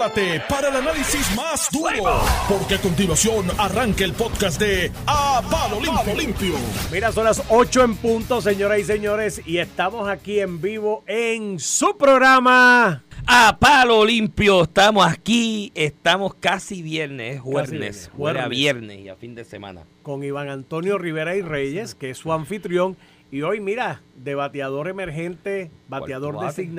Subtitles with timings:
[0.00, 5.78] prepárate para el análisis más duro, porque a continuación arranca el podcast de A Palo
[5.80, 6.14] Limpio.
[6.14, 6.54] Limpio.
[6.90, 11.58] Mira, son las 8 en punto, señoras y señores, y estamos aquí en vivo en
[11.58, 13.04] su programa.
[13.26, 18.48] A palo limpio, estamos aquí, estamos casi viernes, es jueves, jueves.
[18.48, 19.84] viernes y a fin de semana.
[20.02, 22.96] con Iván Antonio Rivera y Reyes, que es su anfitrión.
[23.30, 26.70] Y hoy, mira, de bateador emergente, bateador bate.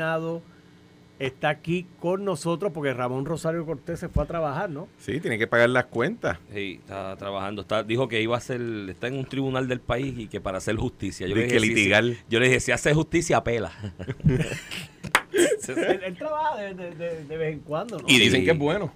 [1.26, 4.88] Está aquí con nosotros porque Ramón Rosario Cortés se fue a trabajar, ¿no?
[4.98, 6.38] Sí, tiene que pagar las cuentas.
[6.54, 10.14] Sí, está trabajando, está, dijo que iba a hacer, está en un tribunal del país
[10.18, 11.28] y que para hacer justicia.
[11.28, 12.04] Yo De le que dije, sí, litigar.
[12.04, 12.18] sí.
[12.30, 13.72] Yo le dije, si hace justicia, apela.
[15.68, 18.06] él, él trabaja de, de- de- de vez en cuando, ¿no?
[18.08, 18.20] Y Sí.
[18.20, 18.92] dicen que es bueno.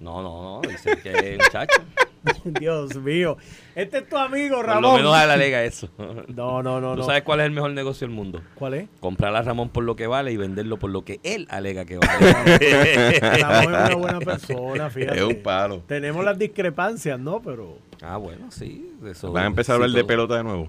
[0.00, 1.82] No, no, no, dice que es muchacho.
[2.44, 3.36] Dios mío.
[3.74, 4.82] Este es tu amigo, Por Ramón.
[4.82, 5.88] lo menos a la lega eso.
[6.28, 7.04] No, no, no, ¿Tú no.
[7.04, 8.42] sabes cuál es el mejor negocio del mundo?
[8.54, 8.88] ¿Cuál es?
[9.00, 11.98] Comprar a Ramón por lo que vale y venderlo por lo que él alega que
[11.98, 12.32] vale.
[13.42, 15.18] Ramón es una buena persona, fíjate.
[15.18, 15.82] Es un palo.
[15.86, 17.40] Tenemos las discrepancias, ¿no?
[17.42, 18.94] Pero ah, bueno, sí.
[19.06, 20.68] Eso, Van a empezar a hablar de pelota de nuevo.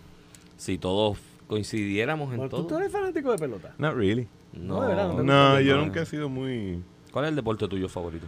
[0.57, 2.67] Si todos coincidiéramos en bueno, ¿tú, todo.
[2.67, 3.73] tú eres fanático de pelota.
[3.77, 4.27] Not really.
[4.53, 5.85] No, de verdad, no No, gusta yo no.
[5.85, 6.83] nunca he sido muy...
[7.11, 8.25] ¿Cuál es el deporte tuyo favorito?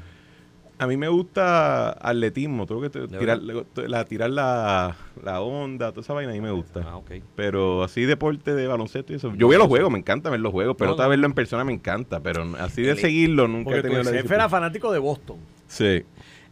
[0.84, 3.40] A mí me gusta atletismo, todo lo que te- ¿De tirar,
[3.88, 6.82] la, tirar la, la onda, toda esa vaina a mí me gusta.
[6.84, 7.12] Ah, ok.
[7.36, 9.32] Pero así deporte de baloncesto y eso.
[9.36, 11.10] Yo a los juegos, me encanta ver los juegos, pero No, otra no.
[11.12, 14.04] verlo en persona me encanta, pero así de El- seguirlo nunca Porque he tu tenido
[14.12, 15.38] la jefe era fanático de Boston.
[15.68, 16.04] Sí.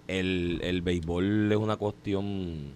[0.08, 2.74] El, el béisbol es una cuestión,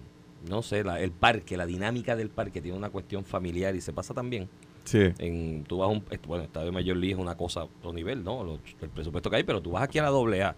[0.50, 3.92] no sé, la- el parque, la dinámica del parque tiene una cuestión familiar y se
[3.92, 4.48] pasa también.
[4.82, 5.00] Sí.
[5.18, 8.24] En, tú vas a un, bueno, estadio de Major League es una cosa, otro nivel,
[8.24, 8.42] ¿no?
[8.42, 10.56] Lo- el presupuesto que hay, pero tú vas aquí a la doble A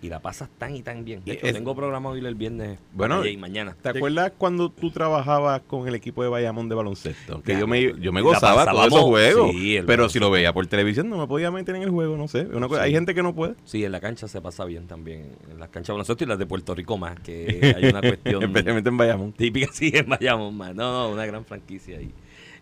[0.00, 1.24] y la pasas tan y tan bien.
[1.24, 3.76] De Y hecho, es- tengo programado ir el viernes Bueno, y mañana.
[3.82, 7.42] ¿Te acuerdas cuando tú trabajabas con el equipo de Bayamón de baloncesto?
[7.42, 9.50] Que Ya, yo me, yo me gozaba todos esos juegos.
[9.52, 12.28] sí, pero si lo veía por televisión no me podía meter en el juego, no
[12.28, 12.42] sé.
[12.42, 12.86] Una cosa- Sí.
[12.88, 13.54] Hay gente que no puede.
[13.64, 15.32] Sí, en la cancha se pasa bien también.
[15.50, 18.42] En las canchas de baloncesto y las de Puerto Rico más, que hay una cuestión
[18.42, 19.32] Especialmente en Bayamón.
[19.32, 20.74] típica, sí, en Bayamón más.
[20.74, 22.12] No, no, una gran franquicia y,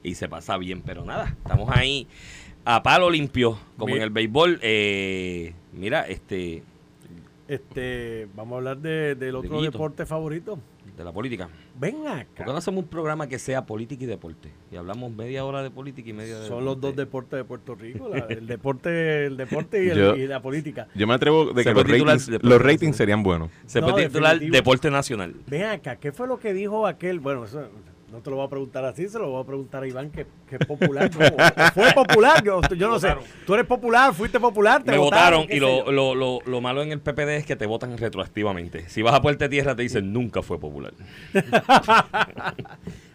[0.03, 0.83] y se pasa bien.
[0.85, 2.07] Pero nada, estamos ahí
[2.65, 4.59] a palo limpio, como en el béisbol.
[4.63, 6.63] Eh, mira, este,
[7.49, 10.59] Este, vamos a hablar de- del otro deporte favorito.
[10.97, 11.51] de la política.
[11.79, 12.03] Ven ¿Por
[12.35, 12.57] qué no acá.
[12.59, 14.51] hacemos un programa que sea política y deporte?
[14.73, 17.37] Y hablamos media hora de política y media de Son los dos deporte.
[17.37, 20.89] deportes de Puerto Rico, la- el deporte, el deporte y, el- Yo- y la política.
[20.95, 23.51] Yo me atrevo de Se que puede los titular ratings, los ratings serían buenos.
[23.67, 24.57] Se No, puede titular definitivo.
[24.57, 25.35] Deporte Nacional.
[25.47, 27.21] Ven acá, ¿qué fue lo que dijo aquel?
[27.21, 27.69] Bueno, eso
[28.13, 30.27] no te lo voy a preguntar así, se lo voy a preguntar a Iván, que,
[30.49, 31.11] que es popular.
[31.75, 33.15] Fue popular, yo, yo no sé.
[33.45, 36.93] Tú eres popular, fuiste popular, te Me votaron y lo, lo, lo, lo malo en
[36.93, 38.89] el PPD es que te votan retroactivamente.
[38.89, 40.93] Si vas a Puerta Tierra te dicen nunca fue popular.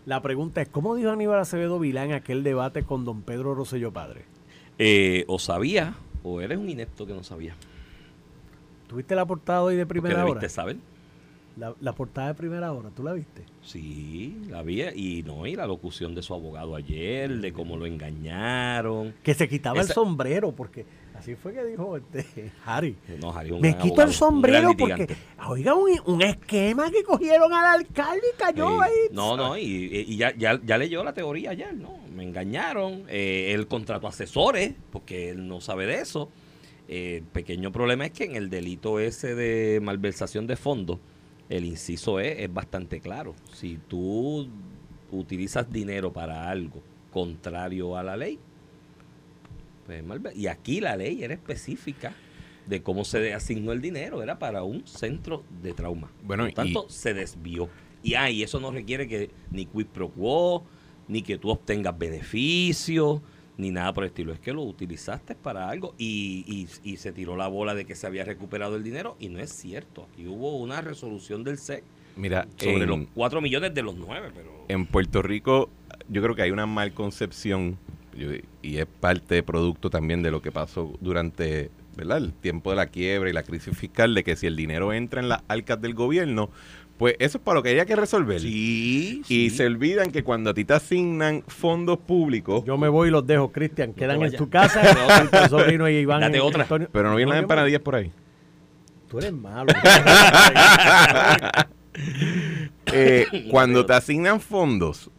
[0.06, 3.92] La pregunta es, ¿cómo dijo Aníbal Acevedo Vilán en aquel debate con don Pedro Rosselló
[3.94, 4.26] Padre?
[4.78, 7.56] Eh, o sabía o eres un inepto que no sabía.
[8.88, 10.26] ¿Tuviste la portada hoy de primera hora?
[10.26, 10.78] debiste saber.
[11.58, 13.44] La, la portada de primera hora, ¿tú la viste?
[13.62, 17.86] Sí, la vi y no, y la locución de su abogado ayer, de cómo lo
[17.86, 19.14] engañaron.
[19.22, 22.96] Que se quitaba el sombrero, porque así fue que dijo este Harry.
[23.20, 25.08] No, Harry, un Me quito abogado, el sombrero porque,
[25.48, 28.92] oiga, un, un esquema que cogieron al alcalde y cayó ahí.
[29.12, 32.00] No, no, y, y ya, ya, ya leyó la teoría ayer, ¿no?
[32.16, 36.30] Me engañaron, eh, él contrató asesores, porque él no sabe de eso.
[36.88, 41.00] Eh, el pequeño problema es que en el delito ese de malversación de fondos,
[41.52, 43.36] el inciso E es bastante claro.
[43.54, 44.48] Si tú
[45.12, 46.82] utilizas dinero para algo
[47.12, 48.40] contrario a la ley,
[49.86, 50.04] pues
[50.36, 52.14] y aquí la ley era específica
[52.66, 56.10] de cómo se asignó el dinero, era para un centro de trauma.
[56.24, 57.70] Bueno, Por tanto, y- se desvió.
[58.04, 60.64] Y, ah, y eso no requiere que ni quid pro quo,
[61.08, 63.20] ni que tú obtengas beneficios,
[63.58, 64.34] ni nada por el estilo.
[64.34, 66.44] Es que lo utilizaste para algo y,
[66.84, 69.40] y- y se tiró la bola de que se había recuperado el dinero y no
[69.40, 70.08] es cierto.
[70.14, 71.84] Aquí hubo una resolución del SEC
[72.16, 74.66] Mira, sobre en, los 4 millones de los 9, pero...
[74.68, 75.70] en Puerto Rico
[76.10, 77.78] yo creo que hay una mal concepción
[78.62, 82.18] y es parte de producto también de lo que pasó durante ¿verdad?
[82.18, 85.22] el tiempo de la quiebra y la crisis fiscal, de que si el dinero entra
[85.22, 86.50] en las arcas del gobierno,
[87.02, 88.40] pues eso es para lo que haya que resolver.
[88.42, 93.08] Sí, Y se olvidan que cuando a ti te asignan fondos públicos, Yo me voy
[93.08, 93.92] y los dejo, Cristian.
[93.96, 94.82] Quedan en tu casa.
[95.44, 96.22] el sobrino y Iván.
[96.22, 96.62] Date en- otra.
[96.62, 98.12] Antonio- pero no vienen No, las empanadillas por ahí.
[99.10, 99.74] Tú eres malo.
[102.94, 105.10] Eh, cuando te asignan fondos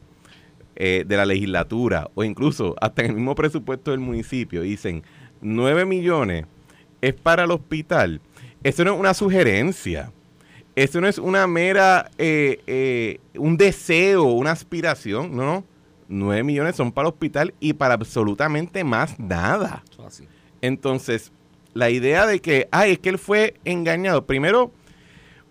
[0.77, 5.03] eh, de la legislatura o incluso hasta en el mismo presupuesto del municipio, dicen
[5.41, 6.47] 9 millones
[7.01, 8.21] es para el hospital,
[8.63, 10.13] eso no es una sugerencia.
[10.75, 15.65] Eso no es una mera, eh, eh, un deseo, una aspiración, no, no.
[16.09, 19.83] 9 millones son para el hospital y para absolutamente más nada.
[20.61, 21.33] Entonces,
[21.73, 24.27] la idea de que, ay, es que él fue engañado.
[24.27, 24.73] Primero,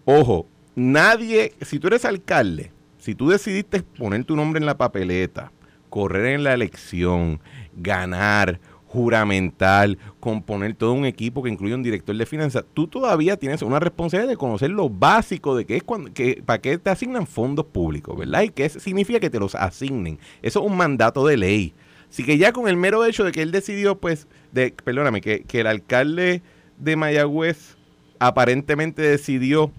[0.06, 5.52] ojo, nadie, si tú eres alcalde, si tú decidiste poner tu nombre en la papeleta,
[5.90, 7.40] correr en la elección,
[7.76, 8.60] ganar,
[8.92, 13.80] juramental, componer todo un equipo que incluye un director de finanzas, tú todavía tienes una
[13.80, 17.66] responsabilidad de conocer lo básico de qué es cuando, que, para qué te asignan fondos
[17.66, 18.42] públicos, ¿verdad?
[18.42, 20.20] Y qué significa que te los asignen.
[20.42, 21.74] Eso es un mandato de ley.
[22.10, 25.44] Así que ya con el mero hecho de que él decidió, pues, de, perdóname, que,
[25.44, 26.42] que el alcalde
[26.78, 27.78] de Mayagüez
[28.20, 29.72] aparentemente decidió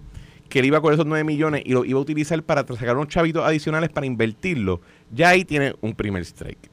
[0.49, 3.09] que él iba con esos 9 millones y lo iba a utilizar para sacar unos
[3.09, 4.81] chavitos adicionales para invertirlo,
[5.11, 6.72] ya ahí tiene un primer strike.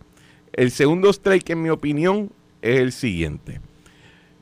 [0.60, 3.62] El segundo strike, en mi opinión, es el siguiente.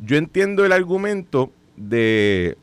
[0.01, 2.57] Yo entiendo el argumento de,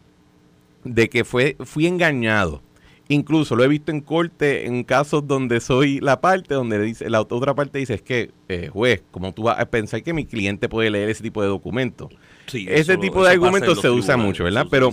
[0.82, 2.62] de que fue, fui engañado.
[3.06, 7.20] Incluso lo he visto en corte en casos donde soy la parte, donde dice, la
[7.20, 10.68] otra parte dice, es que, eh, juez, como tú vas a pensar que mi cliente
[10.68, 12.08] puede leer ese tipo de documentos?
[12.52, 14.66] ese tipo de argumentos se usa mucho, ¿verdad?
[14.68, 14.90] Pero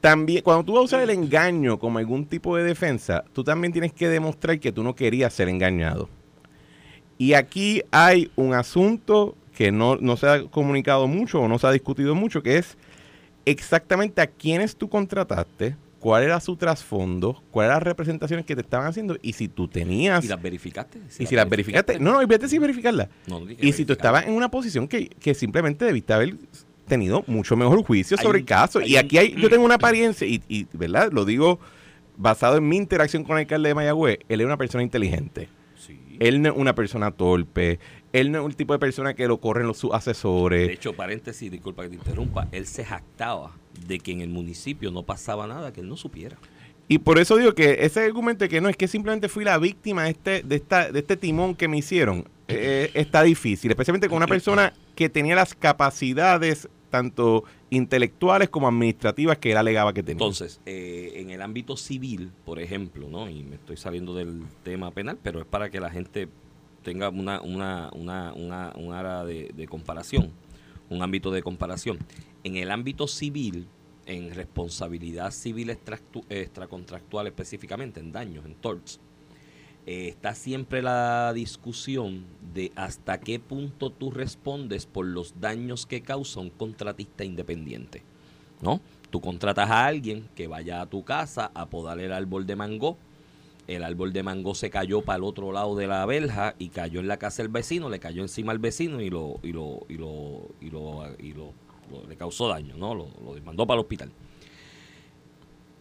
[0.00, 3.72] también, cuando tú vas a usar el engaño como algún tipo de defensa, tú también
[3.72, 6.08] tienes que demostrar que tú no querías ser engañado.
[7.22, 11.68] Y aquí hay un asunto que no, no se ha comunicado mucho o no se
[11.68, 12.76] ha discutido mucho, que es
[13.44, 18.62] exactamente a quiénes tú contrataste, cuál era su trasfondo, cuáles eran las representaciones que te
[18.62, 20.24] estaban haciendo y si tú tenías...
[20.24, 20.98] ¿Y las verificaste?
[21.16, 22.00] y si las verificaste.
[22.00, 23.06] No, no, vete sin verificarlas.
[23.60, 26.34] y si tú estabas en una posición que, que simplemente debiste haber
[26.88, 28.80] tenido mucho mejor juicio sobre el caso.
[28.80, 31.12] Y aquí hay, yo tengo una apariencia, y, y, ¿verdad?
[31.12, 31.60] Lo digo
[32.16, 35.48] basado en mi interacción con el alcalde de Mayagüez, él es una persona inteligente.
[36.22, 37.80] Él no es una persona torpe.
[38.12, 40.68] Él no es un tipo de persona que lo corren los, sus asesores.
[40.68, 43.56] De hecho, paréntesis, disculpa que te interrumpa, él se jactaba
[43.88, 46.36] de que en el municipio no pasaba nada que él no supiera.
[46.86, 49.58] Y por eso digo que ese argumento de que no es que simplemente fui la
[49.58, 54.08] víctima de este, de esta, de este timón que me hicieron, eh, está difícil, especialmente
[54.08, 60.02] con una persona que tenía las capacidades tanto intelectuales como administrativas que él alegaba que
[60.02, 60.12] tenía.
[60.12, 63.30] Entonces, eh, en el ámbito civil, por ejemplo, ¿no?
[63.30, 66.28] y me estoy saliendo del tema penal, pero es para que la gente
[66.82, 70.30] tenga una, una, una, una un área de, comparación,
[70.90, 71.98] un ámbito de comparación.
[72.44, 73.68] En el ámbito civil,
[74.04, 75.70] en responsabilidad civil
[76.28, 79.00] extracontractual específicamente, en daños, en torts,
[79.84, 82.24] eh, está siempre la discusión
[82.54, 88.02] de hasta qué punto tú respondes por los daños que causa un contratista independiente.
[88.60, 88.80] ¿No?
[89.10, 92.96] Tú contratas a alguien que vaya a tu casa a podar el árbol de mango.
[93.66, 97.00] El árbol de mango se cayó para el otro lado de la verja y cayó
[97.00, 99.96] en la casa del vecino, le cayó encima al vecino y lo y lo y
[99.96, 101.52] lo y lo, y lo,
[102.08, 102.94] le causó daño, ¿no?
[102.94, 104.12] Lo, lo mandó para el hospital.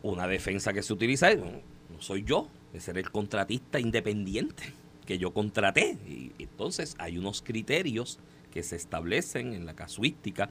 [0.03, 4.73] Una defensa que se utiliza es, no soy yo, de ser el contratista independiente
[5.05, 5.97] que yo contraté.
[6.07, 8.19] Y entonces hay unos criterios
[8.51, 10.49] que se establecen en la casuística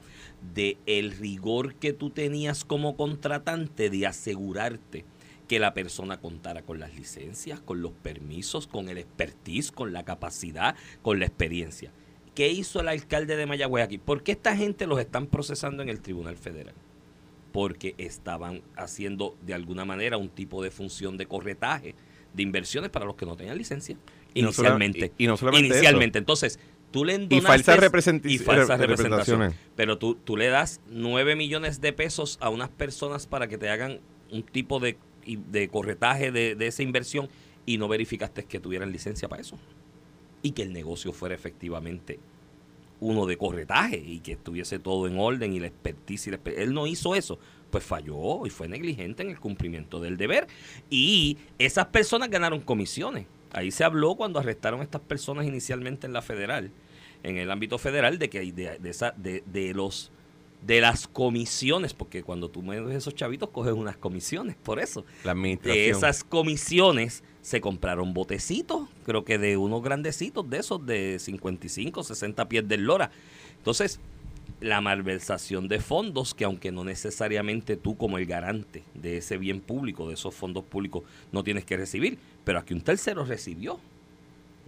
[0.54, 5.04] de el rigor que tú tenías como contratante de asegurarte
[5.46, 10.04] que la persona contara con las licencias, con los permisos, con el expertise, con la
[10.04, 11.92] capacidad, con la experiencia.
[12.34, 13.98] ¿Qué hizo el alcalde de Mayagüez aquí?
[13.98, 16.74] ¿Por qué esta gente los están procesando en el Tribunal Federal?
[17.52, 21.96] Porque estaban haciendo de alguna manera un tipo de función de corretaje
[22.34, 23.96] de inversiones para los que no tenían licencia.
[24.34, 25.12] inicialmente.
[25.18, 26.18] y, no solamente Inicialmente.
[26.18, 26.58] Entonces,
[26.90, 27.36] tú le endonaste...
[27.36, 27.40] Y
[28.38, 29.54] falsas, representaciones.
[29.76, 33.68] Pero tú, tú le das 9 millones de pesos a unas personas para que te
[33.68, 34.96] hagan un tipo de,
[35.26, 37.28] de corretaje de, de esa inversión
[37.66, 39.58] y no verificaste que tuvieran licencia para eso.
[40.42, 42.18] Y que el negocio fuera efectivamente
[43.00, 46.28] uno de corretaje y que estuviese todo en orden y la expertise.
[46.28, 47.38] Y la Él no hizo eso
[47.70, 50.46] pues falló y fue negligente en el cumplimiento del deber.
[50.90, 53.26] Y esas personas ganaron comisiones.
[53.52, 56.70] Ahí se habló cuando arrestaron a estas personas inicialmente en la federal,
[57.22, 60.12] en el ámbito federal, de que de, de, esa, de, de los
[60.62, 65.04] de las comisiones, porque cuando tú metes esos chavitos coges unas comisiones, por eso.
[65.24, 65.84] La administración.
[65.84, 72.02] De esas comisiones se compraron botecitos, creo que de unos grandecitos de esos de 55,
[72.02, 73.10] 60 pies de lora.
[73.56, 74.00] Entonces,
[74.60, 79.60] la malversación de fondos, que aunque no necesariamente tú como el garante de ese bien
[79.60, 81.02] público, de esos fondos públicos,
[81.32, 83.80] no tienes que recibir, pero aquí un tercero recibió,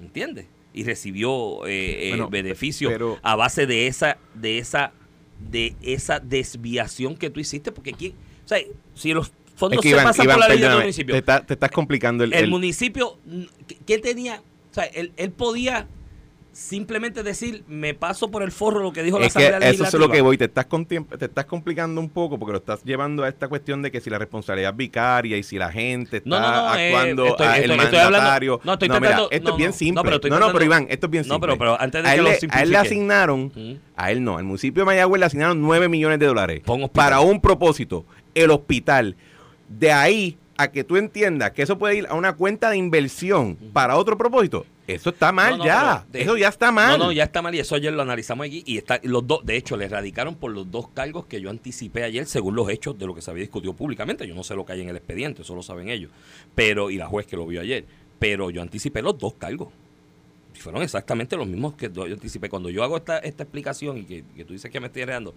[0.01, 0.47] ¿entiendes?
[0.73, 4.93] Y recibió eh, eh beneficio a base de esa, de esa,
[5.39, 8.13] de esa desviación que tú hiciste, porque quién,
[8.45, 8.59] o sea,
[8.95, 12.49] si los fondos se pasan por la ley del municipio, te, estás complicando el, el,
[12.49, 13.19] municipio,
[13.85, 14.43] ¿qué tenía?
[14.71, 15.87] O sea, él, él podía
[16.52, 19.85] simplemente decir, me paso por el forro lo que dijo la Es que Asamblea eso
[19.85, 20.66] es lo que voy, te estás,
[21.18, 24.11] te estás complicando un poco porque lo estás llevando a esta cuestión de que si
[24.11, 27.47] la responsabilidad es vicaria y si la gente está No, no, no, eh, actuando estoy-
[27.47, 28.61] a- estoy- el estoy hablando- mandatario.
[28.64, 29.94] no, estoy mira, esto no, es bien no, simple.
[30.11, 31.47] no, pero no, no, pero Iván, esto es bien No, simple.
[31.49, 33.73] pero- pero antes de a que lo a él le asignaron, Mm.
[33.97, 37.40] a él no, al municipio de Mayagüez le asignaron 9 millones de dólares para un
[37.40, 38.04] propósito,
[38.35, 39.16] el hospital.
[39.68, 43.56] De ahí a que tú entiendas que eso puede ir a una cuenta de inversión
[43.73, 46.06] para otro propósito, eso está mal No, no, ya.
[46.11, 46.99] pero eso ya está mal.
[46.99, 49.44] No, no, ya está mal y eso ayer lo analizamos aquí y está los dos,
[49.47, 52.99] de hecho, le erradicaron por los dos cargos que yo anticipé ayer según los hechos
[52.99, 54.26] de lo que se había discutido públicamente.
[54.26, 56.11] Yo no sé lo que hay en el expediente, eso lo saben ellos.
[56.54, 57.85] Pero y la juez que lo vio ayer,
[58.18, 59.68] pero yo anticipé los dos cargos.
[60.54, 62.50] Y fueron exactamente los mismos que yo anticipé.
[62.50, 65.35] Cuando yo hago esta, esta explicación y que, que tú dices que me estoy enredando,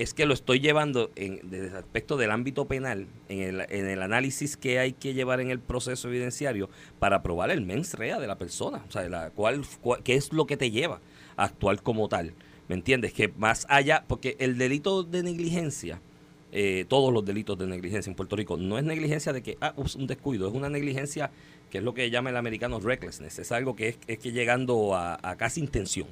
[0.00, 3.86] es que lo estoy llevando en, desde el aspecto del ámbito penal, en el, en
[3.88, 8.18] el análisis que hay que llevar en el proceso evidenciario para probar el mens rea
[8.20, 8.84] de la persona.
[8.88, 11.00] O sea, la, cuál, cuál- qué es lo que te lleva
[11.36, 12.32] a actuar como tal.
[12.68, 13.12] ¿Me entiendes?
[13.12, 16.00] Que más allá, porque el delito de negligencia,
[16.52, 19.72] eh, todos los delitos de negligencia en Puerto Rico, no es negligencia de que, ah,
[19.76, 21.30] ups, un descuido, es una negligencia
[21.70, 24.94] que es lo que llama el americano recklessness, es algo que es, es que llegando
[24.94, 26.06] a, a casi intención,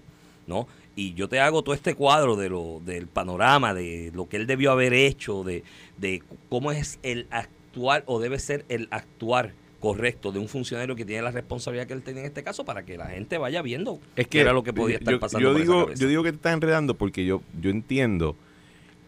[0.47, 0.67] ¿no?
[0.97, 4.47] Y yo te hago todo este cuadro de lo, del panorama, de lo que él
[4.47, 5.63] debió haber hecho, de,
[5.99, 11.05] de cómo es el actuar o debe ser el actuar correcto de un funcionario que
[11.05, 14.01] tiene la responsabilidad que él tenía en este caso para que la gente vaya viendo
[14.17, 16.31] Es qué que era lo que podía estar yo, pasando yo digo, yo digo que
[16.33, 18.35] te estás enredando porque yo, yo entiendo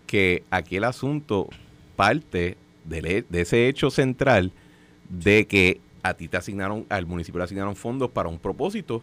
[0.07, 1.49] que aquí el asunto
[1.97, 2.59] parte
[2.91, 4.53] he- de ese hecho central
[5.09, 9.03] de que a ti te asignaron, al municipio le asignaron fondos para un propósito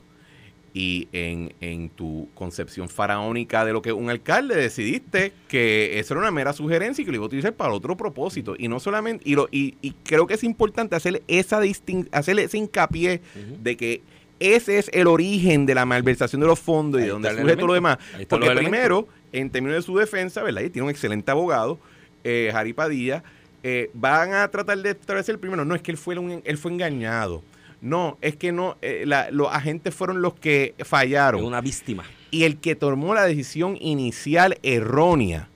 [0.77, 6.21] y en, en tu concepción faraónica de lo que un alcalde decidiste que eso era
[6.21, 9.23] una mera sugerencia y que lo iba a utilizar para otro propósito y no solamente
[9.25, 13.21] y, lo, y, y creo que es importante hacer esa distin hacerle ese hincapié
[13.63, 14.01] de que
[14.41, 17.67] ese es el origen de la malversación de los fondos y de donde surge todo
[17.67, 17.97] lo demás.
[18.27, 20.61] Porque primero, en términos de su defensa, ¿verdad?
[20.63, 21.79] Y tiene un excelente abogado,
[22.25, 23.23] eh, Jari Padilla,
[23.63, 26.73] eh, van a tratar de establecer primero, no es que él fue, un- él fue
[26.73, 27.43] engañado.
[27.85, 31.43] No, es que no, eh, la- los agentes fueron los que fallaron.
[31.45, 32.03] Una víctima.
[32.31, 35.47] Y el que tomó la decisión inicial errónea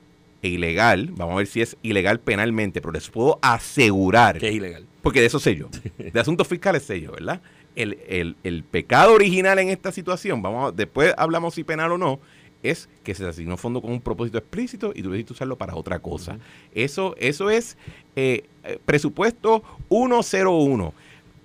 [0.44, 4.56] e ilegal, vamos a ver si es ilegal penalmente, pero les puedo asegurar que es
[4.56, 4.86] ilegal.
[5.02, 5.70] porque de eso sé yo.
[5.98, 7.42] De asuntos fiscales sé yo, ¿verdad?
[7.76, 11.98] El, el- el pecado original en esta situación, vamos a- después hablamos si penal o
[11.98, 12.20] no,
[12.62, 15.98] es que se asignó fondo con un propósito explícito y tú decidiste usarlo para otra
[16.00, 16.38] cosa.
[16.76, 17.76] Eso, eso es
[18.16, 20.94] eh, eh, presupuesto 101.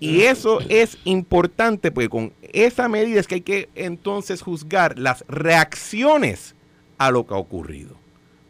[0.05, 5.25] Y eso es importante porque con esa medida es que hay que entonces juzgar las
[5.27, 6.55] reacciones
[6.97, 7.95] a lo que ha ocurrido,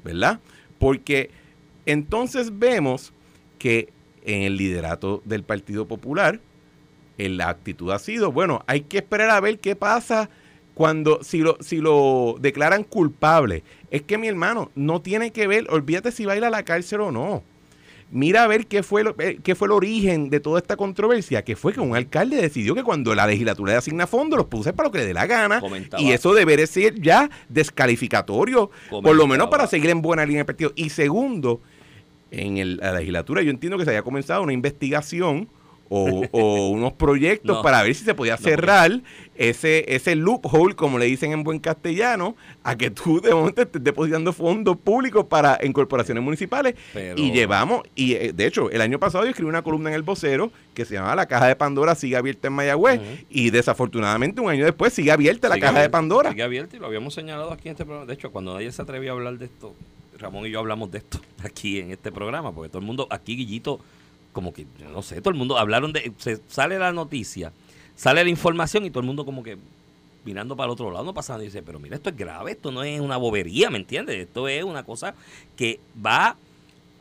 [0.04, 0.40] ¿verdad?
[0.80, 1.32] Porque
[1.86, 3.14] entonces vemos
[3.58, 3.90] que
[4.24, 6.40] en el liderato del Partido Popular,
[7.18, 10.30] la actitud ha sido, bueno, hay que esperar a ver qué pasa
[10.74, 13.64] cuando, si lo, si lo declaran culpable.
[13.92, 16.64] Es que mi hermano, no tiene que ver, olvídate si va a ir a la
[16.64, 17.44] cárcel o no.
[18.12, 21.44] Mira a ver qué fue, lo, eh, qué fue el origen de toda esta controversia,
[21.44, 24.74] que fue que un alcalde decidió que cuando la legislatura le asigna fondos los puse
[24.74, 25.60] para lo que le dé la gana.
[25.60, 26.02] Comentaba.
[26.02, 30.46] Y eso debería ser ya descalificatorio, por lo menos para seguir en buena línea del
[30.46, 30.72] partido.
[30.76, 31.62] Y segundo,
[32.32, 35.50] en el- la legislatura yo entiendo que se haya comenzado una investigación
[35.90, 37.62] o, o unos proyectos No.
[37.62, 39.02] para ver si se podía No, cerrar
[39.36, 43.84] ese, ese loophole, como le dicen en buen castellano, a que tú de momento estés
[43.84, 46.76] depositando fondos públicos para en corporaciones municipales.
[46.94, 49.96] Pero- Y llevamos, y eh, de hecho, el año pasado yo escribí una columna en
[49.96, 53.00] El Vocero que se llamaba La Caja de Pandora sigue abierta en Mayagüez.
[53.30, 56.30] Y desafortunadamente un año después sigue abierta la Sigue Caja de Pandora.
[56.32, 58.06] Sigue abierto y lo habíamos señalado aquí en este programa.
[58.08, 59.74] De hecho, cuando nadie se atrevió a hablar de esto,
[60.18, 63.36] Ramón y yo hablamos de esto aquí en este programa, porque todo el mundo, aquí
[63.36, 63.80] Guillito,
[64.36, 67.54] como que, yo no sé, todo el mundo hablaron de, se sale la noticia,
[67.96, 69.58] sale la información y todo el mundo como que
[70.26, 72.70] mirando para el otro lado, no pasando y dice, pero mira, esto es grave, esto
[72.70, 74.18] no es una bobería, ¿me entiendes?
[74.18, 75.16] Esto es una cosa
[75.56, 76.36] que va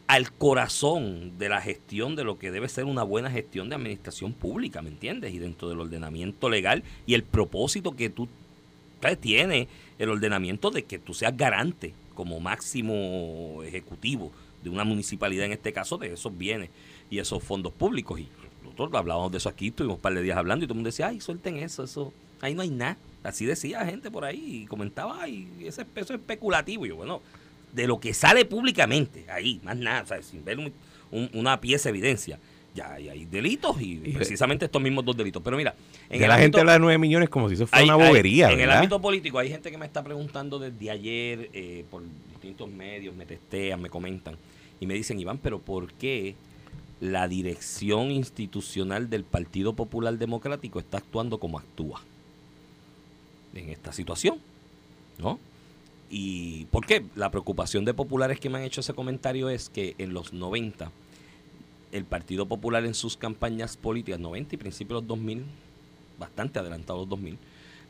[0.07, 4.33] al corazón de la gestión de lo que debe ser una buena gestión de administración
[4.33, 5.35] pública, ¿me entiendes?
[5.35, 8.29] Y dentro del ordenamiento legal y el propósito que tú
[9.03, 9.19] ¿sabes?
[9.19, 9.67] tiene
[9.99, 14.31] el ordenamiento de que tú seas garante como máximo ejecutivo
[14.63, 16.71] de una municipalidad, en este caso, de esos bienes
[17.11, 18.19] y esos fondos públicos.
[18.21, 18.29] Y
[18.63, 20.89] nosotros hablábamos de eso aquí, estuvimos un par de días hablando y todo el mundo
[20.89, 22.97] decía, ay, suelten eso, eso, ahí no hay nada.
[23.23, 26.85] Así decía gente por ahí y comentaba, ay, ese eso es especulativo.
[26.85, 27.21] Y yo, bueno,
[27.73, 30.27] de lo que sale públicamente, ahí, más nada, ¿sabes?
[30.27, 30.73] sin ver un-
[31.11, 32.39] un- una pieza de evidencia.
[32.75, 35.41] Ya hay, hay delitos y Y- precisamente estos mismos dos delitos.
[35.45, 35.75] Pero mira,
[36.11, 38.03] en Ya el la gente habla de 9 millones como si eso fuera hay- una
[38.05, 41.85] hay- bobería, en el ámbito político hay gente que me está preguntando desde ayer eh,
[41.89, 44.37] por distintos medios, me testean, me comentan
[44.81, 46.35] y me dicen, Iván, pero ¿por qué
[47.05, 52.01] la dirección institucional del Partido Popular Democrático está actuando como actúa?
[53.55, 54.39] en esta situación,
[55.19, 55.39] ¿no?
[56.11, 57.05] ¿Y por qué?
[57.15, 60.91] La preocupación de populares que me han hecho ese comentario es que en los 90
[61.93, 65.45] el Partido Popular en sus campañas políticas, 90 y principios de los 2000,
[66.19, 67.39] bastante adelantados los 2000,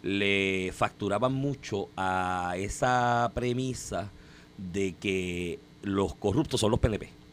[0.03, 4.11] le facturaban mucho a esa premisa
[4.59, 7.24] de que los corruptos son los PNP.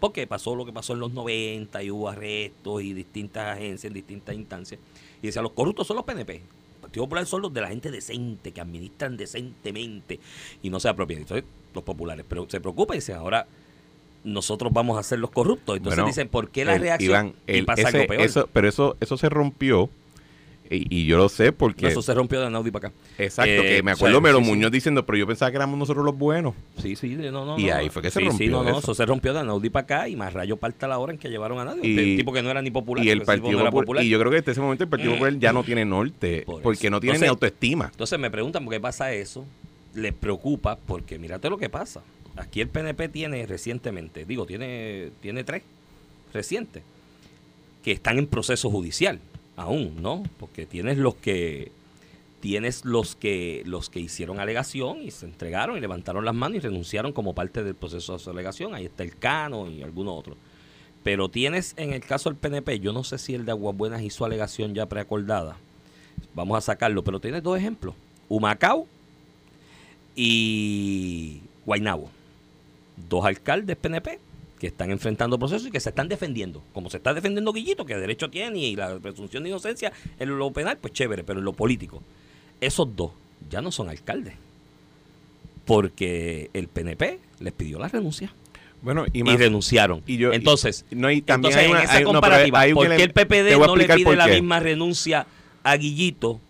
[0.00, 3.94] Porque pasó lo que pasó en los 90 y hubo arrestos y distintas agencias en
[3.94, 4.80] distintas instancias.
[5.22, 6.34] Y decía, los corruptos son los PNP.
[6.36, 6.42] El
[6.82, 10.20] Partido Popular son los de la gente decente, que administran decentemente
[10.62, 11.20] y no se apropian.
[11.20, 12.24] Entonces, los populares.
[12.28, 13.46] Pero se preocupa y dice, ahora
[14.24, 15.76] nosotros vamos a ser los corruptos.
[15.76, 17.10] Entonces Bueno, dicen, ¿por qué la el- reacción?
[17.46, 18.20] Iván, y pasa ese- algo peor.
[18.22, 19.88] eso- pero eso, eso se rompió
[20.70, 21.86] y, y yo lo sé porque...
[21.88, 22.96] Eso se rompió de Naudi para acá.
[23.18, 24.44] Exacto, Eh, que me o sea, acuerdo sí.
[24.44, 26.54] Muñoz diciendo, pero yo pensaba que éramos nosotros los buenos.
[26.80, 27.58] Sí, sí, no, no.
[27.58, 27.74] Y no.
[27.74, 28.78] ahí fue que se Sí, sí, rompió no, no, eso.
[28.78, 31.28] eso se rompió de Anaudi para acá y más rayo parta la hora en que
[31.28, 31.80] llevaron a nadie.
[31.88, 33.04] Y- el tipo que no era ni popular.
[33.04, 35.12] Y el Partido no era Popular, y yo creo que desde ese momento el Partido
[35.12, 36.90] Popular ya no tiene norte, Por porque eso.
[36.90, 37.88] no tiene Entonces- ni autoestima.
[37.90, 39.44] Entonces me preguntan por qué pasa eso.
[39.94, 42.02] Les preocupa porque mírate lo que pasa.
[42.36, 45.62] Aquí el PNP tiene recientemente, digo, tiene, tiene tres
[46.34, 46.82] recientes
[47.82, 49.20] que están en proceso judicial
[49.56, 50.22] aún, ¿no?
[50.38, 51.72] Porque tienes los que
[52.40, 56.60] tienes los que los que hicieron alegación y se entregaron y levantaron las manos y
[56.60, 58.74] renunciaron como parte del proceso de alegación.
[58.74, 60.36] Ahí está el Cano y algunos otros.
[61.02, 64.24] Pero tienes en el caso del PNP, yo no sé si el de Aguabuenas hizo
[64.24, 65.56] alegación ya preacordada.
[66.34, 67.94] Vamos a sacarlo, pero tienes dos ejemplos.
[68.28, 68.86] Humacao
[70.14, 72.10] y Guainabo.
[73.08, 74.18] Dos alcaldes PNP
[74.58, 76.62] que están enfrentando procesos y que se están defendiendo.
[76.72, 80.50] Como se está defendiendo Guillito, que derecho tiene y la presunción de inocencia en lo
[80.52, 82.02] penal, pues chévere, pero en lo político.
[82.60, 83.12] Esos dos
[83.50, 84.34] ya no son alcaldes.
[85.64, 88.32] Porque el PNP les pidió la renuncia
[88.82, 90.02] Bueno, y, y, más- renunciaron.
[90.06, 92.60] y yo- y- entonces, no, y también entonces hay una- en esa hay- no, comparativa,
[92.60, 95.26] hay un ¿por que qué le- el PPD no le pide la misma renuncia
[95.64, 96.40] a Guillito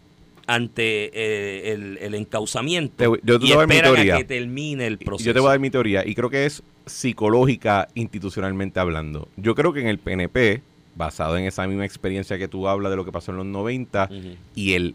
[0.47, 4.87] ante eh, el, el encausamiento Te voy- yo te y a esperan a que termine
[4.87, 5.26] el proceso?
[5.26, 9.29] Yo te voy a dar mi teoría y creo que es psicológica institucionalmente hablando.
[9.37, 10.62] Yo creo que en el PNP,
[10.95, 14.09] basado en esa misma experiencia que tú hablas de lo que pasó en los 90
[14.11, 14.29] Ujú.
[14.55, 14.95] y el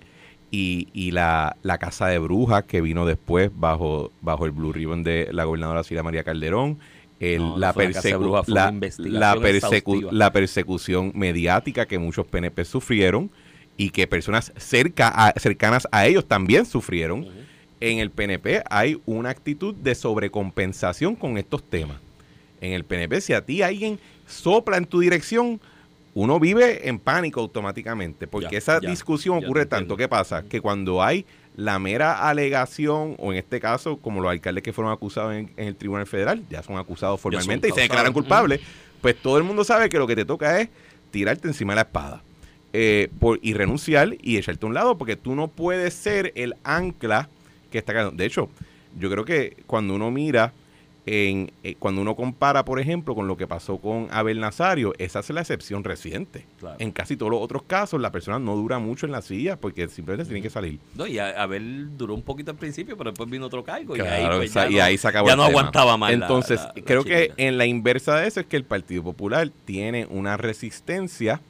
[0.54, 5.02] y, y la, la casa de brujas que vino después bajo bajo el Blue Ribbon
[5.04, 6.78] de la gobernadora Silvia María Calderón,
[7.22, 13.32] el- No, la, persecu- la, la persecu- la persecución mediática que muchos PNP sufrieron
[13.82, 17.28] y que personas cerca a- cercanas a ellos también sufrieron
[17.80, 21.98] en el PNP hay una actitud de sobrecompensación con estos temas.
[22.62, 25.60] En el PNP, si a ti alguien sopla en tu dirección,
[26.14, 29.98] uno vive en pánico automáticamente, porque Ya, esa ya, discusión ya ocurre tanto.
[29.98, 30.44] ¿Qué pasa?
[30.44, 34.94] Que cuando hay la mera alegación, o en este caso, como los alcaldes que fueron
[34.94, 38.60] acusados en, en el Tribunal Federal, ya son acusados formalmente y se declaran culpables,
[39.02, 40.70] pues todo el mundo sabe que lo que te toca es
[41.10, 42.22] tirarte encima de la espada
[42.74, 46.56] eh, por, y renunciar y echarte a un lado, porque tú no puedes ser el
[46.64, 47.30] ancla
[47.72, 48.16] que está cayendo.
[48.16, 48.50] De hecho,
[49.00, 50.54] yo creo que cuando uno mira,
[51.08, 55.22] en, eh, cuando uno compara, por ejemplo, con lo que pasó con Abel Nazario, esa
[55.22, 56.46] es la excepción reciente.
[56.60, 56.76] Claro.
[56.80, 59.88] En casi todos los otros casos, la persona no dura mucho en la silla porque
[59.88, 60.80] simplemente tiene que salir.
[60.96, 64.02] No, y a- Abel duró un poquito al principio, pero después vino otro cargo y
[64.02, 65.60] ahí, pues, ya y no- ahí se acabó ya el no tema.
[65.60, 66.12] aguantaba más.
[66.14, 69.50] Entonces, la- la creo que en la inversa de eso es que el Partido Popular
[69.66, 71.42] tiene una resistencia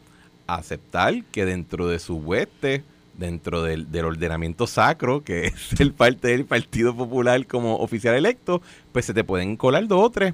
[0.56, 2.84] aceptar que dentro de su hueste,
[3.18, 8.62] dentro del, del ordenamiento sacro, que es el parte del Partido Popular como oficial electo,
[8.92, 10.34] pues se te pueden colar dos o tres.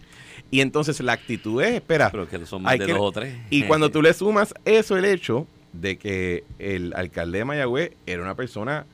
[0.52, 3.12] Y entonces la actitud es, espera, Pero que son más hay de que- dos o
[3.12, 3.36] tres.
[3.50, 8.22] y cuando tú le sumas eso, el hecho de que el alcalde de Mayagüez era
[8.22, 8.86] una persona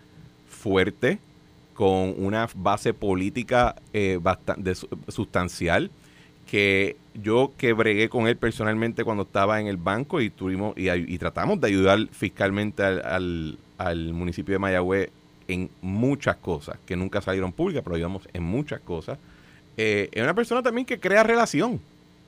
[0.49, 1.19] fuerte,
[1.73, 5.89] con una base política eh, bastante su- sustancial,
[6.53, 10.87] que yo que bregué con él personalmente cuando estaba en el banco y tuvimos y,
[10.91, 15.09] y tratamos de ayudar fiscalmente al, al- al municipio de Mayagüez
[15.47, 19.17] en muchas cosas que nunca salieron públicas, pero ayudamos en muchas cosas.
[19.77, 21.81] Eh, es una persona también que crea relación,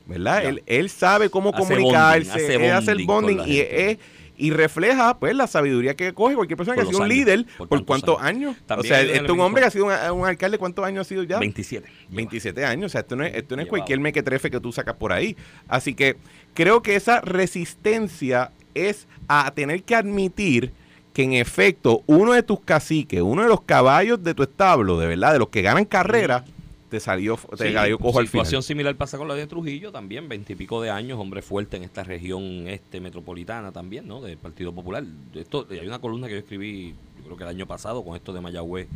[0.07, 0.43] ¿verdad?
[0.43, 3.97] Él, él sabe cómo Hace comunicarse, bonding, hace él hace el bonding y, es-
[4.38, 7.45] y refleja pues la sabiduría que coge cualquier persona Por que ha sido un líder
[7.69, 8.56] por cuántos años.
[8.69, 11.10] o sea, este es un hombre que ha sido un, un alcalde, ¿cuántos años ha
[11.10, 11.39] sido ya?
[11.39, 11.88] 27.
[12.10, 13.69] 27 años, o sea, esto no es, esto no es Llevado.
[13.69, 15.36] cualquier mequetrefe que tú sacas por ahí.
[15.67, 16.17] Así que
[16.54, 20.71] creo que esa resistencia es a tener que admitir
[21.13, 25.08] que en efecto uno de tus caciques, uno de los caballos de tu establo, de
[25.08, 26.43] verdad, de los que ganan carrera,
[26.89, 28.45] te salió, te Sí, salió cojo al final.
[28.45, 32.04] situación similar pasa con la de Trujillo también, veintipico de años, hombre fuerte en esta
[32.04, 34.21] región este metropolitana también, ¿no?
[34.21, 35.04] Del Partido Popular.
[35.34, 38.34] Esto, hay una columna que yo escribí, yo creo que el año pasado, con esto
[38.34, 38.88] de Mayagüez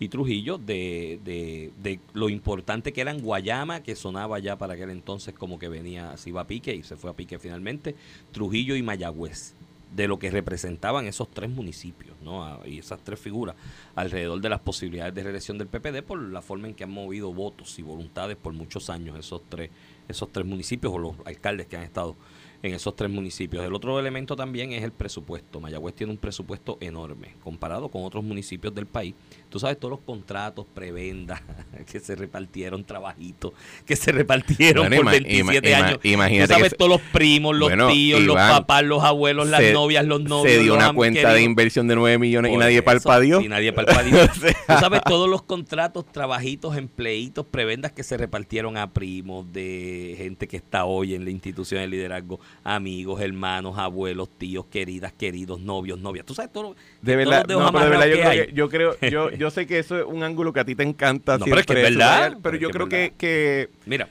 [0.00, 4.74] y Trujillo, de, de, de lo importante que era en Guayama, que sonaba ya para
[4.74, 7.94] aquel entonces como que venía, se iba a pique y se fue a pique finalmente,
[8.32, 9.54] Trujillo y Mayagüez.
[9.94, 12.44] De lo que representaban esos tres municipios ¿no?
[12.44, 13.54] A- y esas tres figuras
[13.94, 17.32] alrededor de las posibilidades de reelección del PPD por la forma en que han movido
[17.32, 19.70] votos y voluntades por muchos años esos tres,
[20.08, 22.16] esos tres municipios o los alcaldes que han estado
[22.64, 23.64] en esos tres municipios.
[23.64, 25.60] El otro elemento también es el presupuesto.
[25.60, 29.14] Mayagüez tiene un presupuesto enorme comparado con otros municipios del país.
[29.50, 31.42] Tú sabes todos los contratos, prebendas
[31.92, 33.52] que se repartieron, trabajitos
[33.86, 35.98] que se repartieron Bueno, por ima- 27 ima- años.
[36.04, 39.60] imagínate Tú sabes que todos los primos, los Bueno, tíos, los papás, los abuelos, las
[39.60, 40.50] se- novias, los novios.
[40.54, 43.40] Se dio una cuenta de inversión de 9 millones y nadie eso, palpadió.
[43.42, 44.14] Y nadie palpadió.
[44.24, 49.52] O sea, Tú sabes todos los contratos, trabajitos, empleitos, prebendas que se repartieron a primos
[49.52, 55.12] de gente que está hoy en la institución de liderazgo, amigos, hermanos, abuelos, tíos, queridas,
[55.12, 56.24] queridos, novios, novias.
[56.24, 56.62] Tú sabes todo.
[56.70, 59.66] lo- De verdad, no, pero de verdad yo creo, que yo creo, yo, yo sé
[59.66, 61.36] que eso es un ángulo que a ti te encanta.
[61.38, 64.08] No, pero es que es siempre verdad, pero yo creo que, que Mira,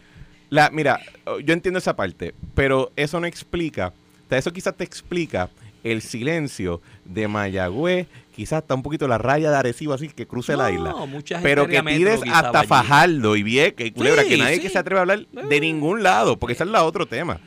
[0.49, 0.99] la, mira,
[1.43, 3.88] yo entiendo esa parte, pero eso no explica,
[4.25, 5.49] o sea, eso quizás te explica
[5.84, 10.56] el silencio de Mayagüez, quizás hasta un poquito la raya de Arecibo así que cruce
[10.56, 10.93] la No, isla.
[11.08, 12.63] mucha gente Pero que tires hasta.
[12.63, 14.62] Fajardo y Vieques y Culebra, Sí, que nadie sí.
[14.62, 15.60] que se atreve a hablar de Eh.
[15.60, 17.39] ningún lado, porque ese es la otro tema.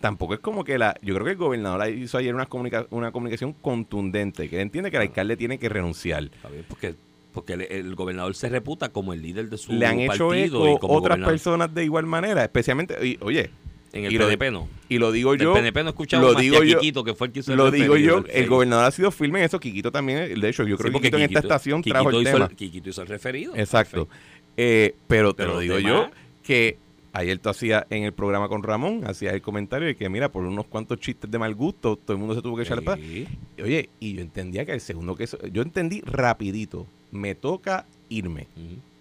[0.00, 0.94] Tampoco es como que la.
[1.02, 4.90] Yo creo que el gobernador hizo ayer una, comunica- una comunicación contundente, que él entiende
[4.90, 6.24] que el alcalde tiene que renunciar.
[6.24, 6.94] está bien, porque,
[7.34, 10.66] porque el, el gobernador se reputa como el líder de su Le han hecho partido
[10.66, 11.32] eco y como otras gobernador.
[11.34, 12.96] personas de igual manera, especialmente.
[13.06, 13.50] y, oye,
[13.92, 14.68] En el y lo- PNP no.
[14.88, 15.52] y lo digo yo.
[15.52, 17.52] PNP no escuchamos lo más digo que a yo- Quiquito, que fue el que hizo
[17.52, 19.60] el Lo digo yo, el gobernador ha sido firme en eso.
[19.60, 22.48] Quiquito también, de hecho, yo creo Sí, que Quiquito en esta estación trajo el tema.
[22.48, 23.54] Quiquito hizo el referido.
[23.54, 24.08] Exacto.
[24.56, 26.10] Eh, pero te Pero lo digo demás- yo,
[26.42, 26.78] que
[27.12, 30.44] ayer tú hacías en el programa con Ramón, hacías el comentario de que, mira, por
[30.44, 33.00] unos cuantos chistes de mal gusto, todo el mundo se tuvo que echar para.
[33.62, 35.24] Oye, y yo entendía que el segundo que...
[35.24, 38.46] eso- Yo entendí rapidito, me toca irme.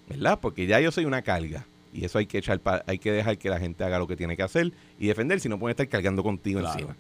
[0.10, 0.40] ¿verdad?
[0.42, 1.66] Porque ya yo soy una carga.
[1.94, 4.16] Y eso hay que echar pa- hay que dejar que la gente haga lo que
[4.16, 6.74] tiene que hacer y defender, si no pueden estar cargando contigo Claro.
[6.74, 6.96] encima.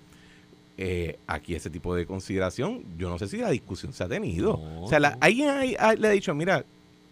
[0.77, 4.53] Eh, aquí ese tipo de consideración, yo no sé si la discusión se ha tenido.
[4.63, 6.63] No, o sea, la- alguien ahí- ah, le ha dicho, mira,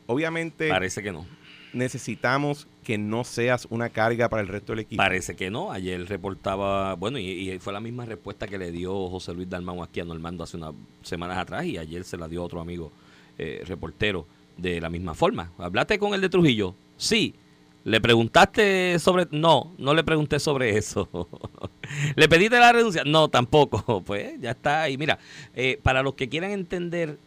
[0.05, 1.25] obviamente Parece que no.
[1.73, 4.97] Necesitamos que no seas una carga para el resto del equipo.
[4.97, 5.71] Parece que no.
[5.71, 9.99] Ayer reportaba, bueno, y, fue la misma respuesta que le dio José Luis Dalmau aquí
[9.99, 12.91] a Normando hace unas semanas atrás y ayer se la dio otro amigo
[13.37, 14.25] eh, reportero
[14.55, 15.51] de la misma forma.
[15.57, 16.75] ¿Hablaste con el de Trujillo?
[16.95, 17.35] Sí.
[17.83, 19.27] ¿Le preguntaste sobre...?
[19.31, 21.09] No, no le pregunté sobre eso.
[22.15, 23.03] ¿Le pediste la renuncia?
[23.05, 24.01] No, tampoco.
[24.05, 24.97] Pues ya está ahí.
[24.97, 25.19] Mira,
[25.55, 27.17] eh, para los que quieran entender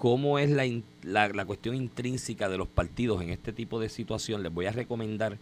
[0.00, 0.64] cómo es la,
[1.02, 4.72] la, la cuestión intrínseca de los partidos en este tipo de situación, les voy a
[4.72, 5.36] recomendar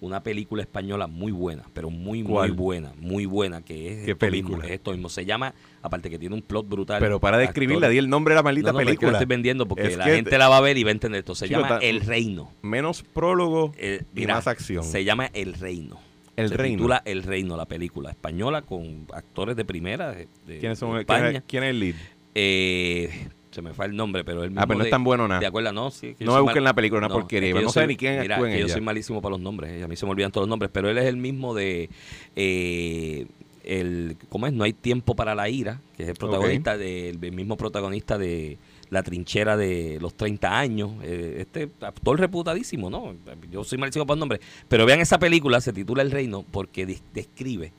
[0.00, 2.48] una película española muy buena, pero muy, ¿Cuál?
[2.50, 4.56] muy buena, muy buena, que es ¿Qué esto película?
[4.56, 5.08] mismo, es esto mismo.
[5.10, 7.00] Se llama, aparte que tiene un plot brutal.
[7.00, 8.98] Pero para de escribirla, actor- di el nombre de la maldita no, no, pero es
[8.98, 9.18] que la película.
[9.18, 11.18] estoy vendiendo porque Es la gente te- la va a ver y va a entender
[11.18, 11.34] esto.
[11.34, 12.50] Se Chico, llama ta- El Reino.
[12.62, 14.84] Menos prólogo Eh, y mira, más acción.
[14.84, 15.98] Se llama El Reino.
[16.36, 16.76] El se Reino.
[16.78, 20.28] titula El Reino, la película española con actores de primera de,
[20.60, 20.96] ¿Quiénes son?
[20.96, 21.38] de ¿quién, España.
[21.38, 21.94] es, quién es el lead?
[22.36, 25.02] Eh, se me fue el nombre, pero el mismo Ah, pero no de- es tan
[25.02, 25.40] bueno nada.
[25.40, 25.72] ¿De acuerdo?
[25.72, 26.14] No, sí.
[26.20, 27.48] No me busquen mal- la película, una porquería.
[27.48, 28.72] es que No sé soy- ni quién mira, actúa en que yo ella.
[28.74, 29.72] soy malísimo para los nombres.
[29.72, 31.90] eh, A mí se me olvidan todos los nombres, pero él es el mismo de...
[32.36, 33.26] eh,
[33.64, 34.52] el, ¿Cómo es?
[34.52, 38.56] No hay tiempo para la ira, que es el protagonista del el mismo protagonista de
[38.90, 40.92] La trinchera de los 30 años.
[41.02, 43.14] eh, este actor reputadísimo, ¿no?
[43.50, 44.40] Yo soy malísimo para los nombres.
[44.68, 47.72] Pero vean esa película, se titula El Reino, porque des- describe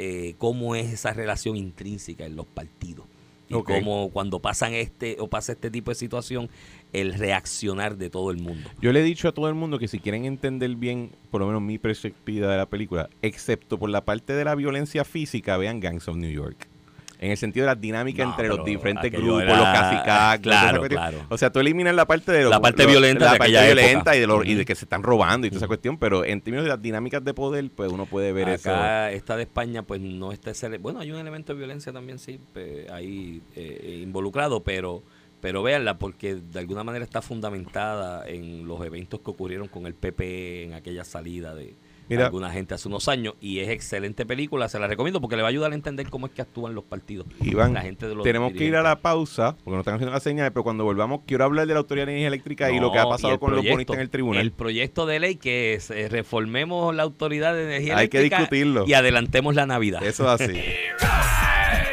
[0.00, 3.04] eh, cómo es esa relación intrínseca en los partidos.
[3.48, 3.66] Y Ok.
[3.70, 6.50] cómo cuando pasan este o pasa este tipo de situación,
[6.92, 8.68] el reaccionar de todo el mundo.
[8.80, 11.46] Yo le he dicho a todo el mundo que si quieren entender bien, por lo
[11.46, 15.80] menos mi perspectiva de la película, excepto por la parte de la violencia física, vean
[15.80, 16.68] Gangs of New York.
[17.20, 20.82] En el sentido de la dinámica No, entre los diferentes grupos, era- los cacicacos, claro,
[20.82, 21.18] claro.
[21.28, 23.50] O sea, tú eliminas la parte de los- La parte los- violenta la de parte
[23.52, 24.16] violenta época.
[24.16, 26.40] y de, los- y de que se están robando y toda esa cuestión, pero en
[26.40, 28.70] términos de las dinámicas de poder, pues uno puede ver eso.
[28.70, 30.78] Acá, esta de España, pues no está ese...
[30.78, 32.38] Bueno, hay un elemento de violencia también, sí,
[32.92, 35.02] ahí eh, involucrado, pero
[35.40, 39.94] pero véanla porque de alguna manera está fundamentada en los eventos que ocurrieron con el
[39.94, 41.74] PP en aquella salida de
[42.08, 42.26] Mira.
[42.26, 45.48] alguna gente hace unos años y es excelente película, se la recomiendo porque le va
[45.48, 47.26] a ayudar a entender cómo es que actúan los partidos.
[47.40, 50.12] Iván, la gente de los tenemos que ir a la pausa, porque nos están haciendo
[50.12, 52.92] la señal, pero cuando volvamos quiero hablar de la Autoridad de Energía Eléctrica y lo
[52.92, 54.42] que ha pasado con los proyecto, bonistas en el tribunal.
[54.42, 58.38] El proyecto de ley que es, eh, reformemos la Autoridad de Energía Hay que Eléctrica
[58.38, 58.84] discutirlo.
[58.86, 60.02] y adelantemos la Navidad.
[60.04, 60.54] Eso es así.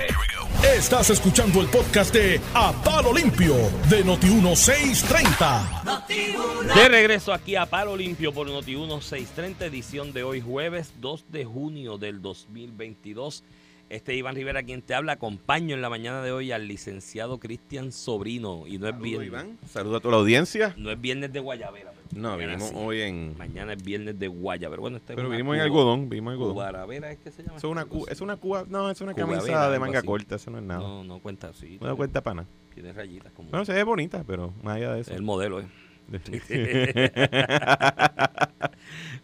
[0.73, 3.56] Estás escuchando el podcast de A Palo Limpio
[3.88, 6.73] de Noti1630.
[6.75, 11.45] De regreso aquí a Palo Limpio por Noti 1630, edición de hoy jueves 2 de
[11.45, 13.43] junio del 2022.
[13.89, 15.12] Este es Iván Rivera quien te habla.
[15.13, 18.65] Acompaño en la mañana de hoy al licenciado Cristian Sobrino.
[18.67, 19.28] Y no es viernes.
[19.28, 19.60] Iván.
[19.69, 20.73] Saludos a toda la audiencia.
[20.78, 21.93] No es viernes de Guayabera.
[22.13, 22.76] No, Mañana vinimos sí.
[22.78, 23.38] hoy en...
[23.38, 26.34] Mañana es viernes de guaya, pero bueno, este es Pero vinimos en algodón, vinimos en
[26.36, 26.54] algodón.
[26.54, 27.58] Cubaravera es que se llama.
[27.58, 30.08] Eso es una, cu- es una cuba, no, es una Cubavera, camisa de manga así.
[30.08, 30.80] corta, eso no es nada.
[30.80, 31.78] No, no cuenta, sí.
[31.82, 32.46] No cuenta pana.
[32.74, 33.50] Tiene rayitas como...
[33.50, 35.13] Bueno, se ve bonita, pero más allá de eso.
[35.13, 35.68] el modelo, ¿eh?